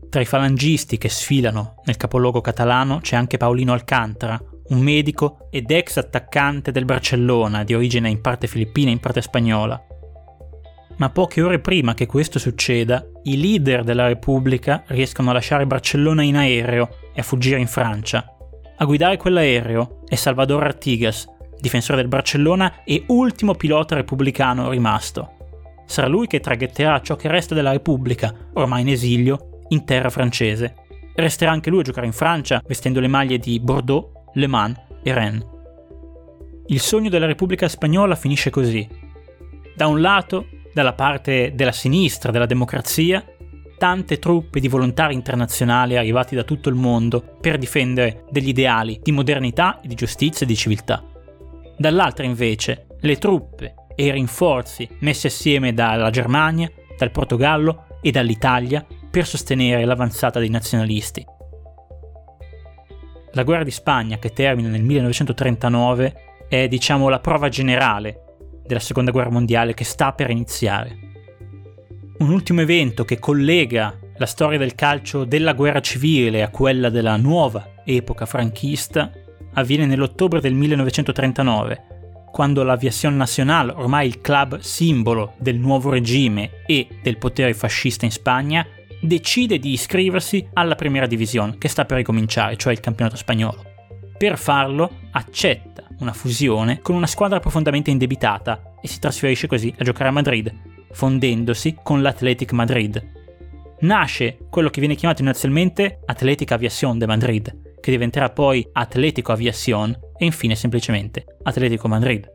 Tra 0.09 0.21
i 0.21 0.25
falangisti 0.25 0.97
che 0.97 1.09
sfilano 1.09 1.75
nel 1.85 1.97
capoluogo 1.97 2.41
catalano 2.41 2.99
c'è 2.99 3.15
anche 3.15 3.37
Paolino 3.37 3.73
Alcantara, 3.73 4.41
un 4.67 4.79
medico 4.79 5.47
ed 5.51 5.69
ex 5.69 5.97
attaccante 5.97 6.71
del 6.71 6.85
Barcellona, 6.85 7.63
di 7.63 7.73
origine 7.73 8.09
in 8.09 8.21
parte 8.21 8.47
filippina 8.47 8.89
e 8.89 8.93
in 8.93 8.99
parte 8.99 9.21
spagnola. 9.21 9.79
Ma 10.97 11.09
poche 11.09 11.41
ore 11.41 11.59
prima 11.59 11.93
che 11.93 12.05
questo 12.05 12.39
succeda, 12.39 13.05
i 13.23 13.37
leader 13.37 13.83
della 13.83 14.07
Repubblica 14.07 14.83
riescono 14.87 15.29
a 15.29 15.33
lasciare 15.33 15.67
Barcellona 15.67 16.23
in 16.23 16.37
aereo 16.37 16.89
e 17.13 17.19
a 17.19 17.23
fuggire 17.23 17.59
in 17.59 17.67
Francia. 17.67 18.25
A 18.77 18.85
guidare 18.85 19.17
quell'aereo 19.17 20.03
è 20.07 20.15
Salvador 20.15 20.63
Artigas, 20.63 21.27
difensore 21.59 21.97
del 21.97 22.07
Barcellona 22.07 22.83
e 22.83 23.03
ultimo 23.07 23.55
pilota 23.55 23.95
repubblicano 23.95 24.69
rimasto. 24.69 25.31
Sarà 25.85 26.07
lui 26.07 26.27
che 26.27 26.39
traghetterà 26.39 27.01
ciò 27.01 27.15
che 27.15 27.27
resta 27.27 27.53
della 27.53 27.71
Repubblica, 27.71 28.33
ormai 28.53 28.81
in 28.81 28.89
esilio, 28.89 29.49
in 29.75 29.85
terra 29.85 30.09
francese. 30.09 30.73
Resterà 31.13 31.51
anche 31.51 31.69
lui 31.69 31.81
a 31.81 31.83
giocare 31.83 32.07
in 32.07 32.13
Francia 32.13 32.61
vestendo 32.65 32.99
le 32.99 33.07
maglie 33.07 33.37
di 33.37 33.59
Bordeaux, 33.59 34.11
le 34.33 34.47
Mans 34.47 34.79
e 35.03 35.13
Rennes. 35.13 35.45
Il 36.67 36.79
sogno 36.79 37.09
della 37.09 37.27
Repubblica 37.27 37.67
Spagnola 37.67 38.15
finisce 38.15 38.49
così. 38.49 38.87
Da 39.75 39.87
un 39.87 40.01
lato, 40.01 40.47
dalla 40.73 40.93
parte 40.93 41.51
della 41.53 41.71
sinistra, 41.71 42.31
della 42.31 42.47
democrazia, 42.47 43.23
tante 43.77 44.19
truppe 44.19 44.59
di 44.59 44.67
volontari 44.67 45.13
internazionali 45.13 45.97
arrivati 45.97 46.33
da 46.33 46.43
tutto 46.43 46.69
il 46.69 46.75
mondo 46.75 47.37
per 47.39 47.57
difendere 47.57 48.23
degli 48.29 48.47
ideali 48.47 48.99
di 49.03 49.11
modernità, 49.11 49.79
di 49.83 49.95
giustizia 49.95 50.45
e 50.45 50.49
di 50.49 50.55
civiltà. 50.55 51.03
Dall'altra 51.77 52.25
invece, 52.25 52.87
le 53.01 53.17
truppe 53.17 53.75
e 53.95 54.05
i 54.05 54.11
rinforzi 54.11 54.87
messi 54.99 55.27
assieme 55.27 55.73
dalla 55.73 56.09
Germania, 56.09 56.69
dal 56.97 57.11
Portogallo 57.11 57.99
e 58.01 58.11
dall'Italia 58.11 58.85
per 59.15 59.25
sostenere 59.25 59.85
l'avanzata 59.85 60.39
dei 60.39 60.49
nazionalisti. 60.49 61.25
La 63.31 63.43
guerra 63.43 63.63
di 63.63 63.71
Spagna, 63.71 64.19
che 64.19 64.33
termina 64.33 64.67
nel 64.67 64.83
1939, 64.83 66.15
è 66.49 66.67
diciamo 66.67 67.07
la 67.07 67.21
prova 67.21 67.47
generale 67.47 68.23
della 68.65 68.81
seconda 68.81 69.11
guerra 69.11 69.29
mondiale 69.29 69.73
che 69.73 69.85
sta 69.85 70.11
per 70.11 70.31
iniziare. 70.31 70.97
Un 72.17 72.29
ultimo 72.29 72.59
evento 72.59 73.05
che 73.05 73.17
collega 73.17 73.97
la 74.17 74.25
storia 74.25 74.57
del 74.57 74.75
calcio 74.75 75.23
della 75.23 75.53
guerra 75.53 75.79
civile 75.79 76.43
a 76.43 76.49
quella 76.49 76.89
della 76.89 77.15
nuova 77.15 77.83
epoca 77.85 78.25
franchista 78.25 79.13
avviene 79.53 79.85
nell'ottobre 79.85 80.41
del 80.41 80.55
1939, 80.55 81.83
quando 82.33 82.63
l'Aviación 82.63 83.15
Nacional, 83.15 83.69
ormai 83.69 84.07
il 84.07 84.19
club 84.19 84.59
simbolo 84.59 85.35
del 85.37 85.57
nuovo 85.57 85.89
regime 85.89 86.65
e 86.65 86.85
del 87.01 87.17
potere 87.17 87.53
fascista 87.53 88.03
in 88.03 88.11
Spagna, 88.11 88.67
decide 89.01 89.59
di 89.59 89.71
iscriversi 89.71 90.47
alla 90.53 90.75
Primera 90.75 91.07
División, 91.07 91.57
che 91.57 91.67
sta 91.67 91.85
per 91.85 91.97
ricominciare, 91.97 92.57
cioè 92.57 92.73
il 92.73 92.79
campionato 92.79 93.15
spagnolo. 93.15 93.63
Per 94.17 94.37
farlo 94.37 94.91
accetta 95.11 95.83
una 95.99 96.13
fusione 96.13 96.79
con 96.81 96.95
una 96.95 97.07
squadra 97.07 97.39
profondamente 97.39 97.91
indebitata 97.91 98.75
e 98.81 98.87
si 98.87 98.99
trasferisce 98.99 99.47
così 99.47 99.73
a 99.77 99.83
giocare 99.83 100.09
a 100.09 100.13
Madrid, 100.13 100.53
fondendosi 100.91 101.77
con 101.83 102.01
l'Athletic 102.01 102.51
Madrid. 102.53 103.13
Nasce 103.81 104.37
quello 104.49 104.69
che 104.69 104.79
viene 104.79 104.95
chiamato 104.95 105.21
inizialmente 105.21 105.99
Athletic 106.05 106.51
Aviación 106.51 106.97
de 106.97 107.05
Madrid, 107.05 107.79
che 107.79 107.91
diventerà 107.91 108.29
poi 108.29 108.67
Atletico 108.71 109.31
Aviación 109.31 109.95
e 110.17 110.25
infine 110.25 110.55
semplicemente 110.55 111.25
Atletico 111.43 111.87
Madrid. 111.87 112.27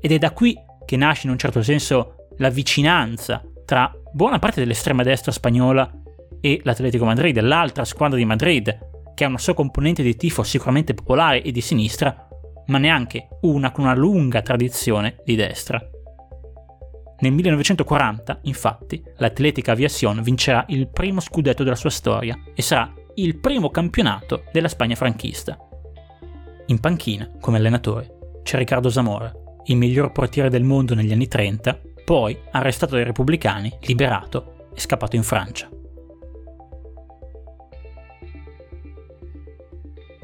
Ed 0.00 0.12
è 0.12 0.18
da 0.18 0.32
qui 0.32 0.56
che 0.84 0.96
nasce 0.96 1.26
in 1.26 1.32
un 1.32 1.38
certo 1.38 1.62
senso 1.62 2.28
la 2.38 2.50
vicinanza 2.50 3.42
tra 3.64 3.92
buona 4.16 4.38
parte 4.38 4.60
dell'estrema 4.60 5.02
destra 5.02 5.30
spagnola 5.30 5.92
e 6.40 6.62
l'Atletico 6.64 7.04
Madrid, 7.04 7.38
l'altra 7.38 7.84
squadra 7.84 8.16
di 8.16 8.24
Madrid, 8.24 8.78
che 9.14 9.24
ha 9.24 9.28
una 9.28 9.36
sua 9.36 9.52
componente 9.52 10.02
di 10.02 10.16
tifo 10.16 10.42
sicuramente 10.42 10.94
popolare 10.94 11.42
e 11.42 11.52
di 11.52 11.60
sinistra, 11.60 12.26
ma 12.68 12.78
neanche 12.78 13.28
una 13.42 13.72
con 13.72 13.84
una 13.84 13.94
lunga 13.94 14.40
tradizione 14.40 15.16
di 15.22 15.36
destra. 15.36 15.78
Nel 17.18 17.32
1940, 17.32 18.38
infatti, 18.44 19.02
l'Atletica 19.18 19.72
Aviación 19.72 20.22
vincerà 20.22 20.64
il 20.68 20.88
primo 20.88 21.20
scudetto 21.20 21.62
della 21.62 21.76
sua 21.76 21.90
storia 21.90 22.38
e 22.54 22.62
sarà 22.62 22.90
il 23.16 23.38
primo 23.38 23.68
campionato 23.68 24.44
della 24.50 24.68
Spagna 24.68 24.94
franchista. 24.94 25.58
In 26.68 26.80
panchina, 26.80 27.30
come 27.38 27.58
allenatore, 27.58 28.40
c'è 28.42 28.56
Riccardo 28.56 28.88
Zamora, 28.88 29.30
il 29.66 29.76
miglior 29.76 30.10
portiere 30.10 30.48
del 30.48 30.64
mondo 30.64 30.94
negli 30.94 31.12
anni 31.12 31.28
30, 31.28 31.80
poi 32.06 32.38
arrestato 32.52 32.94
dai 32.94 33.02
repubblicani, 33.02 33.78
liberato 33.80 34.68
e 34.72 34.78
scappato 34.78 35.16
in 35.16 35.24
Francia. 35.24 35.68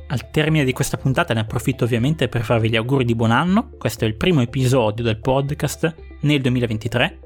Al 0.07 0.31
termine 0.31 0.65
di 0.65 0.73
questa 0.73 0.97
puntata 0.97 1.35
ne 1.35 1.41
approfitto 1.41 1.83
ovviamente 1.83 2.29
per 2.29 2.43
farvi 2.43 2.71
gli 2.71 2.77
auguri 2.77 3.05
di 3.05 3.17
buon 3.17 3.33
anno, 3.33 3.71
questo 3.79 4.05
è 4.05 4.07
il 4.07 4.15
primo 4.15 4.43
episodio 4.43 5.03
del 5.03 5.19
podcast 5.19 5.93
nel 6.21 6.41
2023 6.41 7.19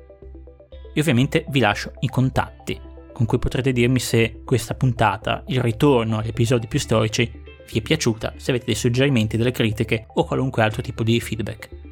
e 0.94 1.00
ovviamente 1.00 1.44
vi 1.48 1.60
lascio 1.60 1.92
i 2.00 2.08
contatti 2.08 2.80
con 3.12 3.26
cui 3.26 3.38
potrete 3.38 3.72
dirmi 3.72 3.98
se 3.98 4.40
questa 4.44 4.74
puntata, 4.74 5.42
il 5.48 5.60
ritorno 5.60 6.18
agli 6.18 6.28
episodi 6.28 6.66
più 6.66 6.78
storici, 6.78 7.30
vi 7.72 7.78
è 7.78 7.82
piaciuta, 7.82 8.34
se 8.36 8.50
avete 8.50 8.66
dei 8.66 8.74
suggerimenti, 8.74 9.36
delle 9.36 9.52
critiche 9.52 10.06
o 10.14 10.24
qualunque 10.24 10.62
altro 10.62 10.82
tipo 10.82 11.02
di 11.02 11.18
feedback. 11.18 11.85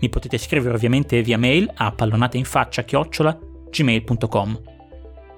Mi 0.00 0.08
potete 0.08 0.38
scrivere 0.38 0.74
ovviamente 0.74 1.22
via 1.22 1.38
mail 1.38 1.70
a 1.74 1.92
pallonateinfaccia-gmail.com. 1.92 4.62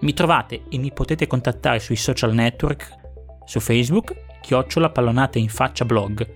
Mi 0.01 0.13
trovate 0.13 0.63
e 0.69 0.79
mi 0.79 0.93
potete 0.93 1.27
contattare 1.27 1.79
sui 1.79 1.97
social 1.97 2.35
network, 2.35 2.97
su 3.45 3.61
Facebook 3.61 4.27
chiocciola 4.41 4.91
pallonate 4.91 5.39
in 5.39 5.49
faccia 5.49 5.85
blog, 5.85 6.27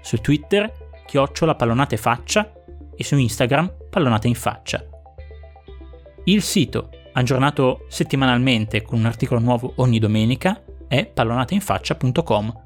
su 0.00 0.18
Twitter 0.18 0.72
chiocciola 1.06 1.54
pallonate 1.54 1.96
faccia 1.96 2.52
e 2.96 3.04
su 3.04 3.16
Instagram 3.16 3.72
pallonate 3.90 4.28
in 4.28 4.34
faccia. 4.34 4.84
Il 6.24 6.42
sito, 6.42 6.90
aggiornato 7.12 7.84
settimanalmente 7.88 8.82
con 8.82 8.98
un 8.98 9.06
articolo 9.06 9.40
nuovo 9.40 9.72
ogni 9.76 9.98
domenica, 9.98 10.62
è 10.88 11.06
pallonateinfaccia.com. 11.06 12.60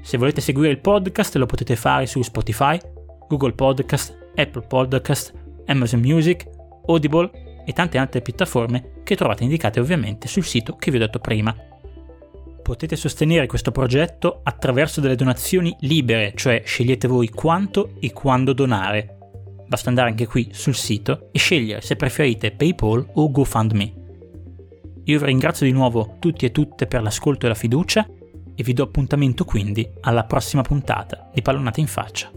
Se 0.00 0.16
volete 0.16 0.40
seguire 0.40 0.70
il 0.70 0.78
podcast 0.78 1.36
lo 1.36 1.46
potete 1.46 1.76
fare 1.76 2.06
su 2.06 2.22
Spotify, 2.22 2.78
Google 3.28 3.52
Podcast, 3.52 4.16
Apple 4.34 4.66
Podcast, 4.66 5.32
Amazon 5.66 6.00
Music, 6.00 6.48
Audible 6.86 7.30
e 7.64 7.72
tante 7.72 7.98
altre 7.98 8.22
piattaforme 8.22 9.02
che 9.04 9.16
trovate 9.16 9.44
indicate 9.44 9.80
ovviamente 9.80 10.26
sul 10.26 10.44
sito 10.44 10.76
che 10.76 10.90
vi 10.90 10.96
ho 10.96 11.00
detto 11.00 11.18
prima 11.18 11.54
potete 12.68 12.96
sostenere 12.96 13.46
questo 13.46 13.72
progetto 13.72 14.40
attraverso 14.42 15.00
delle 15.00 15.14
donazioni 15.14 15.74
libere, 15.80 16.34
cioè 16.34 16.60
scegliete 16.66 17.08
voi 17.08 17.30
quanto 17.30 17.94
e 17.98 18.12
quando 18.12 18.52
donare. 18.52 19.16
Basta 19.66 19.88
andare 19.88 20.10
anche 20.10 20.26
qui 20.26 20.50
sul 20.52 20.74
sito 20.74 21.30
e 21.32 21.38
scegliere 21.38 21.80
se 21.80 21.96
preferite 21.96 22.50
PayPal 22.50 23.08
o 23.14 23.30
GoFundMe. 23.30 23.92
Io 25.04 25.18
vi 25.18 25.24
ringrazio 25.24 25.64
di 25.64 25.72
nuovo 25.72 26.16
tutti 26.18 26.44
e 26.44 26.52
tutte 26.52 26.86
per 26.86 27.00
l'ascolto 27.00 27.46
e 27.46 27.48
la 27.48 27.54
fiducia 27.54 28.06
e 28.54 28.62
vi 28.62 28.74
do 28.74 28.82
appuntamento 28.82 29.46
quindi 29.46 29.88
alla 30.02 30.24
prossima 30.24 30.60
puntata 30.60 31.30
di 31.32 31.40
Pallonate 31.40 31.80
in 31.80 31.86
faccia. 31.86 32.30